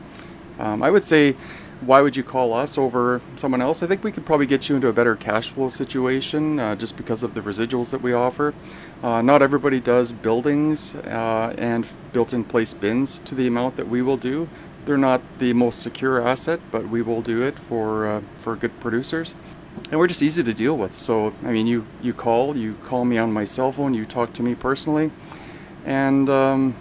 Um, 0.59 0.83
I 0.83 0.91
would 0.91 1.05
say 1.05 1.37
why 1.81 2.03
would 2.03 2.15
you 2.15 2.23
call 2.23 2.53
us 2.53 2.77
over 2.77 3.21
someone 3.37 3.63
else? 3.63 3.83
I 3.83 3.87
think 3.87 4.05
we 4.05 4.13
could 4.13 4.27
probably 4.27 4.47
get 4.47 4.69
you 4.69 4.75
into 4.75 4.89
a 4.89 4.93
better 4.93 5.17
cash 5.17 5.51
flow 5.51 5.71
situation 5.71 6.59
uh, 6.59 6.77
just 6.77 6.97
because 6.97 7.23
of 7.23 7.35
the 7.35 7.41
residuals 7.41 7.91
that 7.91 8.03
we 8.03 8.13
offer. 8.13 8.55
Uh, 9.03 9.23
not 9.23 9.41
everybody 9.41 9.81
does 9.81 10.13
buildings 10.13 10.95
uh, 10.95 11.55
and 11.57 11.87
built 12.13 12.35
in 12.35 12.45
place 12.45 12.75
bins 12.75 13.19
to 13.21 13.35
the 13.35 13.47
amount 13.47 13.77
that 13.77 13.89
we 13.89 14.03
will 14.03 14.19
do. 14.19 14.49
They're 14.85 14.99
not 14.99 15.23
the 15.39 15.53
most 15.55 15.81
secure 15.81 16.27
asset, 16.27 16.61
but 16.71 16.89
we 16.89 17.01
will 17.01 17.23
do 17.23 17.43
it 17.43 17.59
for, 17.59 18.07
uh, 18.07 18.23
for 18.41 18.57
good 18.57 18.79
producers. 18.81 19.35
And 19.91 19.99
we're 19.99 20.07
just 20.07 20.23
easy 20.23 20.43
to 20.43 20.55
deal 20.55 20.77
with. 20.77 20.95
So, 20.95 21.33
I 21.45 21.53
mean, 21.53 21.67
you, 21.67 21.87
you 22.01 22.15
call, 22.15 22.57
you 22.57 22.75
call 22.87 23.05
me 23.05 23.19
on 23.19 23.33
my 23.33 23.45
cell 23.45 23.73
phone, 23.73 23.95
you 23.95 24.05
talk 24.05 24.33
to 24.35 24.43
me 24.43 24.55
personally, 24.55 25.11
and 25.85 26.31
um, 26.31 26.77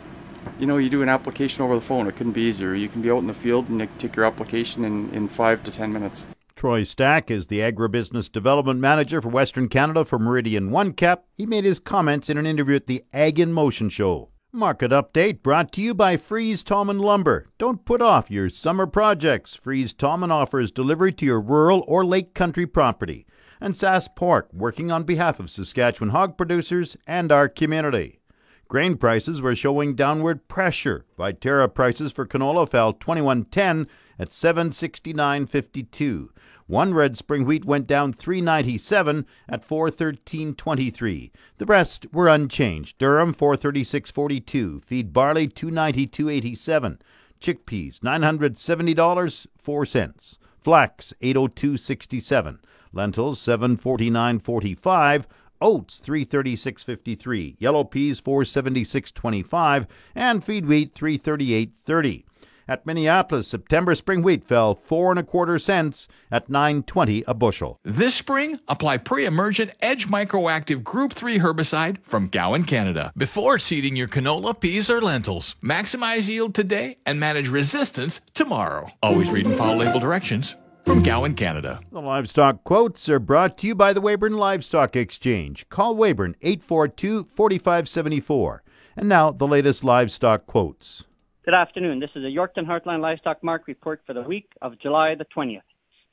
you 0.59 0.65
know, 0.67 0.77
you 0.77 0.89
do 0.89 1.01
an 1.01 1.09
application 1.09 1.63
over 1.63 1.75
the 1.75 1.81
phone. 1.81 2.07
It 2.07 2.15
couldn't 2.15 2.33
be 2.33 2.41
easier. 2.41 2.75
You 2.75 2.89
can 2.89 3.01
be 3.01 3.09
out 3.09 3.19
in 3.19 3.27
the 3.27 3.33
field 3.33 3.69
and 3.69 3.88
take 3.97 4.15
your 4.15 4.25
application 4.25 4.83
in, 4.83 5.09
in 5.12 5.27
five 5.27 5.63
to 5.63 5.71
ten 5.71 5.91
minutes. 5.91 6.25
Troy 6.55 6.83
Stack 6.83 7.31
is 7.31 7.47
the 7.47 7.59
Agribusiness 7.59 8.29
Development 8.29 8.81
Manager 8.81 9.21
for 9.21 9.29
Western 9.29 9.69
Canada 9.69 10.03
for 10.03 10.19
Meridian 10.19 10.71
OneCap. 10.71 11.19
He 11.33 11.45
made 11.45 11.63
his 11.63 11.79
comments 11.79 12.29
in 12.29 12.38
an 12.38 12.45
interview 12.45 12.75
at 12.75 12.88
the 12.88 13.05
Ag 13.13 13.39
in 13.39 13.53
Motion 13.53 13.88
show. 13.88 14.29
Market 14.51 14.89
update 14.89 15.43
brought 15.43 15.71
to 15.71 15.79
you 15.79 15.93
by 15.93 16.17
Fries 16.17 16.63
Tallman 16.63 16.97
Lumber. 16.97 17.45
Don't 17.59 17.85
put 17.85 18.01
off 18.01 18.31
your 18.31 18.49
summer 18.49 18.88
projects. 18.88 19.53
Fries 19.53 19.93
Tallman 19.93 20.31
offers 20.31 20.71
delivery 20.71 21.13
to 21.13 21.25
your 21.25 21.39
rural 21.39 21.85
or 21.88 22.03
lake 22.03 22.33
country 22.33 22.65
property. 22.65 23.27
And 23.62 23.75
Sask 23.75 24.15
Pork, 24.15 24.49
working 24.51 24.91
on 24.91 25.03
behalf 25.03 25.39
of 25.39 25.51
Saskatchewan 25.51 26.09
hog 26.09 26.35
producers 26.35 26.97
and 27.05 27.31
our 27.31 27.47
community. 27.47 28.21
Grain 28.67 28.97
prices 28.97 29.39
were 29.39 29.55
showing 29.55 29.93
downward 29.93 30.47
pressure. 30.47 31.05
Viterra 31.15 31.71
prices 31.71 32.12
for 32.12 32.25
canola 32.25 32.67
fell 32.67 32.91
21.10 32.91 33.88
at 34.17 34.29
769.52. 34.29 36.29
One 36.69 36.93
red 36.93 37.17
spring 37.17 37.45
wheat 37.45 37.65
went 37.65 37.88
down 37.88 38.13
397 38.13 39.25
at 39.47 39.67
413.23. 39.67 41.32
The 41.58 41.65
rest 41.65 42.05
were 42.13 42.27
unchanged. 42.27 42.99
Durum 42.99 43.36
436.42. 43.36 44.86
Feed 44.86 45.12
barley 45.12 45.47
292.87. 45.47 46.99
Chickpeas 47.41 47.99
$970 48.01 49.47
4 49.58 49.86
cents. 49.88 50.38
Flax 50.60 51.12
802.67. 51.23 52.60
Lentils 52.93 53.39
749.45 53.39 55.25
oats 55.60 55.99
336.53, 56.05 57.55
yellow 57.60 57.84
peas 57.84 58.21
476.25, 58.21 59.88
and 60.13 60.43
feed 60.43 60.67
wheat 60.67 60.93
338.30. 60.93 62.25
At 62.69 62.86
Minneapolis, 62.86 63.47
September 63.47 63.95
spring 63.95 64.21
wheat 64.21 64.43
fell 64.43 64.75
four 64.75 65.10
and 65.10 65.19
a 65.19 65.23
quarter 65.23 65.58
cents 65.58 66.08
at 66.29 66.49
9.20 66.49 67.23
a 67.25 67.34
bushel. 67.34 67.79
This 67.84 68.13
spring, 68.13 68.60
apply 68.67 68.97
pre-emergent 68.97 69.71
Edge 69.82 70.08
Microactive 70.08 70.84
Group 70.84 71.13
3 71.13 71.39
herbicide 71.39 71.97
from 72.03 72.27
Gowan, 72.27 72.65
Canada, 72.65 73.12
before 73.17 73.58
seeding 73.58 73.95
your 73.95 74.08
canola, 74.08 74.53
peas, 74.53 74.88
or 74.88 75.01
lentils. 75.01 75.55
Maximize 75.63 76.27
yield 76.27 76.53
today 76.53 76.97
and 77.08 77.19
manage 77.19 77.49
resistance 77.49 78.21
tomorrow. 78.36 78.91
Always 79.01 79.32
read 79.32 79.47
and 79.47 79.55
follow 79.55 79.77
label 79.77 79.99
directions 79.99 80.55
from 80.86 81.01
Gowan, 81.01 81.34
Canada. 81.34 81.79
The 81.91 82.01
livestock 82.01 82.63
quotes 82.63 83.10
are 83.10 83.19
brought 83.19 83.58
to 83.58 83.67
you 83.67 83.73
by 83.73 83.93
the 83.93 84.01
Weyburn 84.01 84.38
Livestock 84.38 84.95
Exchange. 84.95 85.67
Call 85.69 85.95
Weyburn 85.95 86.36
842 86.43 87.29
4574. 87.34 88.62
And 88.95 89.10
now, 89.10 89.32
the 89.32 89.47
latest 89.47 89.84
livestock 89.84 90.45
quotes. 90.45 91.05
Good 91.49 91.55
afternoon. 91.55 91.99
This 91.99 92.12
is 92.13 92.23
a 92.23 92.27
Yorkton 92.27 92.67
Heartland 92.67 93.01
Livestock 93.01 93.43
Market 93.43 93.69
report 93.69 94.01
for 94.05 94.13
the 94.13 94.21
week 94.21 94.51
of 94.62 94.79
July 94.79 95.15
the 95.15 95.25
20th. 95.35 95.63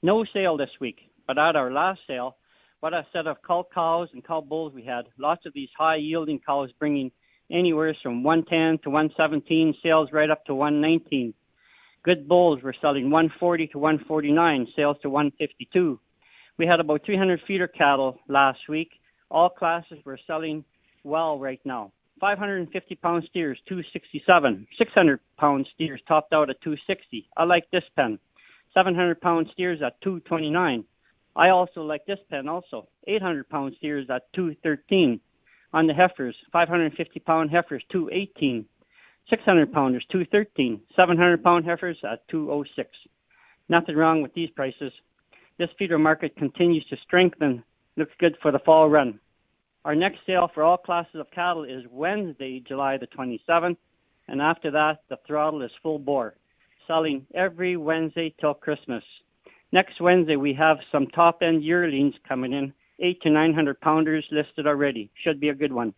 No 0.02 0.24
sale 0.32 0.56
this 0.56 0.70
week, 0.80 0.96
but 1.26 1.36
at 1.36 1.56
our 1.56 1.70
last 1.70 2.00
sale, 2.06 2.36
what 2.80 2.94
a 2.94 3.06
set 3.12 3.26
of 3.26 3.42
cull 3.46 3.68
cows 3.74 4.08
and 4.14 4.24
cull 4.24 4.40
bulls 4.40 4.72
we 4.72 4.82
had. 4.82 5.04
Lots 5.18 5.44
of 5.44 5.52
these 5.52 5.68
high 5.76 5.96
yielding 5.96 6.40
cows 6.40 6.70
bringing 6.78 7.10
anywhere 7.52 7.94
from 8.02 8.22
110 8.22 8.82
to 8.84 8.88
117, 8.88 9.74
sales 9.82 10.08
right 10.10 10.30
up 10.30 10.42
to 10.46 10.54
119. 10.54 11.34
Good 12.02 12.26
bulls 12.26 12.62
were 12.62 12.74
selling 12.80 13.10
140 13.10 13.66
to 13.66 13.78
149, 13.78 14.68
sales 14.74 14.96
to 15.02 15.10
152. 15.10 16.00
We 16.56 16.66
had 16.66 16.80
about 16.80 17.04
300 17.04 17.40
feeder 17.46 17.68
cattle 17.68 18.18
last 18.26 18.60
week. 18.70 18.88
All 19.30 19.50
classes 19.50 19.98
were 20.06 20.18
selling 20.26 20.64
well 21.04 21.38
right 21.38 21.60
now. 21.66 21.92
550 22.20 22.94
pound 22.96 23.24
steers, 23.28 23.58
267. 23.68 24.66
600 24.78 25.20
pound 25.38 25.68
steers 25.74 26.00
topped 26.08 26.32
out 26.32 26.50
at 26.50 26.60
260. 26.62 27.28
I 27.36 27.44
like 27.44 27.70
this 27.70 27.84
pen. 27.94 28.18
700 28.74 29.20
pound 29.20 29.48
steers 29.52 29.80
at 29.84 30.00
229. 30.02 30.84
I 31.34 31.48
also 31.50 31.82
like 31.82 32.06
this 32.06 32.18
pen 32.30 32.48
also. 32.48 32.88
800 33.06 33.48
pound 33.48 33.74
steers 33.78 34.06
at 34.10 34.32
213. 34.34 35.20
On 35.72 35.86
the 35.86 35.94
heifers, 35.94 36.36
550 36.52 37.20
pound 37.20 37.50
heifers, 37.50 37.84
218. 37.92 38.66
600 39.28 39.72
pounders 39.72 40.04
213, 40.12 40.80
700 40.94 41.42
pound 41.42 41.64
heifers 41.64 41.98
at 42.10 42.26
206. 42.28 42.88
Nothing 43.68 43.96
wrong 43.96 44.22
with 44.22 44.32
these 44.34 44.50
prices. 44.50 44.92
This 45.58 45.68
feeder 45.78 45.98
market 45.98 46.36
continues 46.36 46.86
to 46.90 46.96
strengthen. 47.04 47.64
Looks 47.96 48.12
good 48.20 48.36
for 48.40 48.52
the 48.52 48.60
fall 48.60 48.88
run. 48.88 49.18
Our 49.86 49.94
next 49.94 50.18
sale 50.26 50.50
for 50.52 50.64
all 50.64 50.78
classes 50.78 51.14
of 51.14 51.30
cattle 51.30 51.62
is 51.62 51.84
Wednesday, 51.92 52.58
July 52.58 52.96
the 52.96 53.06
27th, 53.06 53.76
and 54.26 54.42
after 54.42 54.68
that, 54.72 55.02
the 55.08 55.16
throttle 55.24 55.62
is 55.62 55.70
full 55.80 56.00
bore, 56.00 56.34
selling 56.88 57.24
every 57.36 57.76
Wednesday 57.76 58.34
till 58.40 58.52
Christmas. 58.52 59.04
Next 59.70 60.00
Wednesday, 60.00 60.34
we 60.34 60.52
have 60.54 60.78
some 60.90 61.06
top 61.06 61.38
end 61.40 61.62
yearlings 61.62 62.14
coming 62.28 62.52
in, 62.52 62.72
eight 62.98 63.22
to 63.22 63.30
900 63.30 63.80
pounders 63.80 64.26
listed 64.32 64.66
already. 64.66 65.08
Should 65.22 65.38
be 65.38 65.50
a 65.50 65.54
good 65.54 65.72
one. 65.72 65.94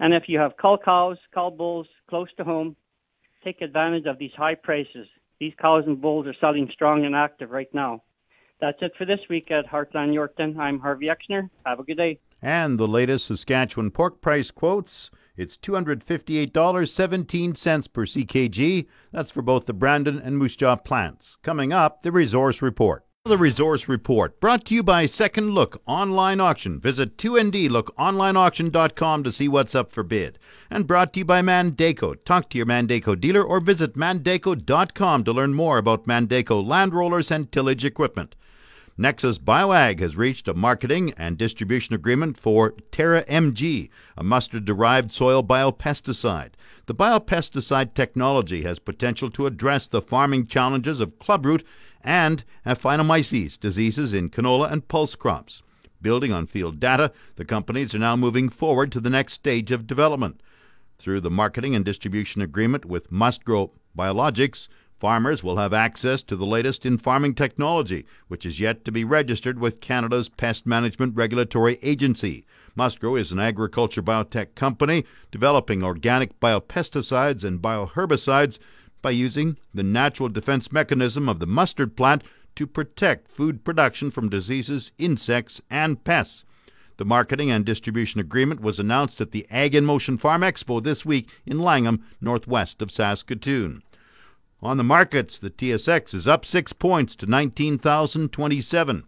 And 0.00 0.12
if 0.12 0.24
you 0.26 0.40
have 0.40 0.56
cull 0.56 0.78
cows, 0.78 1.16
cull 1.32 1.52
bulls 1.52 1.86
close 2.08 2.32
to 2.36 2.42
home, 2.42 2.74
take 3.44 3.60
advantage 3.60 4.06
of 4.06 4.18
these 4.18 4.34
high 4.36 4.56
prices. 4.56 5.06
These 5.38 5.54
cows 5.62 5.84
and 5.86 6.00
bulls 6.00 6.26
are 6.26 6.34
selling 6.40 6.68
strong 6.72 7.04
and 7.04 7.14
active 7.14 7.52
right 7.52 7.72
now. 7.72 8.02
That's 8.60 8.82
it 8.82 8.90
for 8.98 9.04
this 9.04 9.20
week 9.30 9.52
at 9.52 9.68
Heartland 9.68 10.14
Yorkton. 10.14 10.58
I'm 10.58 10.80
Harvey 10.80 11.06
Exner. 11.06 11.48
Have 11.64 11.78
a 11.78 11.84
good 11.84 11.96
day. 11.96 12.18
And 12.42 12.78
the 12.78 12.88
latest 12.88 13.26
Saskatchewan 13.26 13.90
pork 13.90 14.20
price 14.20 14.50
quotes. 14.50 15.10
It's 15.36 15.56
$258.17 15.56 17.92
per 17.92 18.06
CKG. 18.06 18.86
That's 19.12 19.30
for 19.30 19.42
both 19.42 19.66
the 19.66 19.72
Brandon 19.72 20.18
and 20.18 20.36
Moose 20.38 20.56
Jaw 20.56 20.74
plants. 20.76 21.38
Coming 21.42 21.72
up, 21.72 22.02
the 22.02 22.12
resource 22.12 22.60
report. 22.60 23.06
The 23.26 23.36
Resource 23.36 23.86
Report, 23.86 24.40
brought 24.40 24.64
to 24.64 24.74
you 24.74 24.82
by 24.82 25.04
Second 25.04 25.50
Look 25.50 25.82
Online 25.86 26.40
Auction. 26.40 26.80
Visit 26.80 27.18
2ndlookonlineauction.com 27.18 29.24
to 29.24 29.30
see 29.30 29.46
what's 29.46 29.74
up 29.74 29.90
for 29.90 30.02
bid. 30.02 30.38
And 30.70 30.86
brought 30.86 31.12
to 31.12 31.18
you 31.18 31.26
by 31.26 31.42
Mandako. 31.42 32.14
Talk 32.24 32.48
to 32.48 32.56
your 32.56 32.66
Mandako 32.66 33.20
dealer 33.20 33.42
or 33.42 33.60
visit 33.60 33.94
mandako.com 33.94 35.24
to 35.24 35.32
learn 35.34 35.52
more 35.52 35.76
about 35.76 36.06
Mandako 36.06 36.66
land 36.66 36.94
rollers 36.94 37.30
and 37.30 37.52
tillage 37.52 37.84
equipment. 37.84 38.36
Nexus 39.00 39.38
BioAg 39.38 39.98
has 40.00 40.14
reached 40.14 40.46
a 40.46 40.52
marketing 40.52 41.14
and 41.16 41.38
distribution 41.38 41.94
agreement 41.94 42.36
for 42.36 42.72
Terra 42.92 43.24
MG, 43.24 43.88
a 44.14 44.22
mustard 44.22 44.66
derived 44.66 45.10
soil 45.10 45.42
biopesticide. 45.42 46.50
The 46.84 46.94
biopesticide 46.94 47.94
technology 47.94 48.60
has 48.64 48.78
potential 48.78 49.30
to 49.30 49.46
address 49.46 49.88
the 49.88 50.02
farming 50.02 50.48
challenges 50.48 51.00
of 51.00 51.18
clubroot 51.18 51.64
and 52.02 52.44
aphanomyces 52.66 53.58
diseases 53.58 54.12
in 54.12 54.28
canola 54.28 54.70
and 54.70 54.86
pulse 54.86 55.14
crops. 55.14 55.62
Building 56.02 56.30
on 56.30 56.44
field 56.44 56.78
data, 56.78 57.10
the 57.36 57.46
companies 57.46 57.94
are 57.94 57.98
now 57.98 58.16
moving 58.16 58.50
forward 58.50 58.92
to 58.92 59.00
the 59.00 59.08
next 59.08 59.32
stage 59.32 59.72
of 59.72 59.86
development. 59.86 60.42
Through 60.98 61.22
the 61.22 61.30
marketing 61.30 61.74
and 61.74 61.86
distribution 61.86 62.42
agreement 62.42 62.84
with 62.84 63.10
MustGrow 63.10 63.70
Biologics, 63.96 64.68
Farmers 65.00 65.42
will 65.42 65.56
have 65.56 65.72
access 65.72 66.22
to 66.24 66.36
the 66.36 66.44
latest 66.44 66.84
in 66.84 66.98
farming 66.98 67.34
technology, 67.34 68.04
which 68.28 68.44
is 68.44 68.60
yet 68.60 68.84
to 68.84 68.92
be 68.92 69.02
registered 69.02 69.58
with 69.58 69.80
Canada's 69.80 70.28
Pest 70.28 70.66
Management 70.66 71.16
Regulatory 71.16 71.78
Agency. 71.80 72.44
MustGrow 72.76 73.18
is 73.18 73.32
an 73.32 73.38
agriculture 73.40 74.02
biotech 74.02 74.54
company 74.54 75.06
developing 75.30 75.82
organic 75.82 76.38
biopesticides 76.38 77.42
and 77.44 77.62
bioherbicides 77.62 78.58
by 79.00 79.08
using 79.08 79.56
the 79.72 79.82
natural 79.82 80.28
defense 80.28 80.70
mechanism 80.70 81.30
of 81.30 81.38
the 81.38 81.46
mustard 81.46 81.96
plant 81.96 82.22
to 82.54 82.66
protect 82.66 83.26
food 83.26 83.64
production 83.64 84.10
from 84.10 84.28
diseases, 84.28 84.92
insects, 84.98 85.62
and 85.70 86.04
pests. 86.04 86.44
The 86.98 87.06
marketing 87.06 87.50
and 87.50 87.64
distribution 87.64 88.20
agreement 88.20 88.60
was 88.60 88.78
announced 88.78 89.18
at 89.22 89.30
the 89.30 89.46
Ag 89.50 89.74
in 89.74 89.86
Motion 89.86 90.18
Farm 90.18 90.42
Expo 90.42 90.82
this 90.82 91.06
week 91.06 91.30
in 91.46 91.58
Langham, 91.58 92.04
northwest 92.20 92.82
of 92.82 92.90
Saskatoon. 92.90 93.82
On 94.62 94.76
the 94.76 94.84
markets, 94.84 95.38
the 95.38 95.50
TSX 95.50 96.14
is 96.14 96.28
up 96.28 96.44
six 96.44 96.74
points 96.74 97.16
to 97.16 97.26
19,027. 97.26 99.04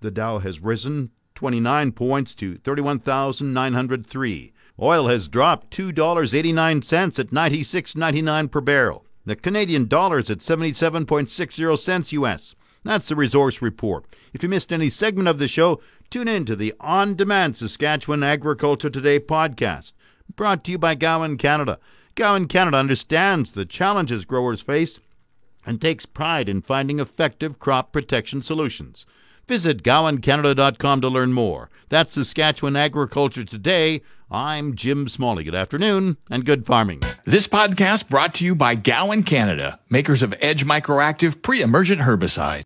The 0.00 0.10
Dow 0.10 0.38
has 0.38 0.60
risen 0.60 1.10
29 1.36 1.92
points 1.92 2.34
to 2.34 2.56
31,903. 2.56 4.52
Oil 4.80 5.08
has 5.08 5.28
dropped 5.28 5.76
$2.89 5.76 7.18
at 7.18 7.30
96.99 7.30 8.50
per 8.50 8.60
barrel. 8.60 9.04
The 9.24 9.36
Canadian 9.36 9.86
dollar 9.86 10.18
is 10.18 10.30
at 10.30 10.38
77.60 10.38 11.78
cents 11.78 12.12
US. 12.12 12.56
That's 12.82 13.08
the 13.08 13.16
resource 13.16 13.62
report. 13.62 14.04
If 14.32 14.42
you 14.42 14.48
missed 14.48 14.72
any 14.72 14.90
segment 14.90 15.28
of 15.28 15.38
the 15.38 15.46
show, 15.46 15.80
tune 16.10 16.26
in 16.26 16.44
to 16.46 16.56
the 16.56 16.74
On 16.80 17.14
Demand 17.14 17.56
Saskatchewan 17.56 18.22
Agriculture 18.22 18.90
Today 18.90 19.20
podcast, 19.20 19.92
brought 20.34 20.64
to 20.64 20.72
you 20.72 20.78
by 20.78 20.94
Gowan 20.94 21.36
Canada. 21.36 21.78
Gowan 22.18 22.48
Canada 22.48 22.76
understands 22.78 23.52
the 23.52 23.64
challenges 23.64 24.24
growers 24.24 24.60
face 24.60 24.98
and 25.64 25.80
takes 25.80 26.04
pride 26.04 26.48
in 26.48 26.62
finding 26.62 26.98
effective 26.98 27.60
crop 27.60 27.92
protection 27.92 28.42
solutions. 28.42 29.06
Visit 29.46 29.84
GowanCanada.com 29.84 31.00
to 31.00 31.08
learn 31.08 31.32
more. 31.32 31.70
That's 31.90 32.14
Saskatchewan 32.14 32.74
Agriculture 32.74 33.44
Today. 33.44 34.02
I'm 34.32 34.74
Jim 34.74 35.08
Smalley. 35.08 35.44
Good 35.44 35.54
afternoon 35.54 36.16
and 36.28 36.44
good 36.44 36.66
farming. 36.66 37.04
This 37.24 37.46
podcast 37.46 38.08
brought 38.08 38.34
to 38.34 38.44
you 38.44 38.56
by 38.56 38.74
Gowan 38.74 39.22
Canada, 39.22 39.78
makers 39.88 40.24
of 40.24 40.34
Edge 40.40 40.64
Microactive 40.64 41.40
pre-emergent 41.40 42.00
herbicide. 42.00 42.56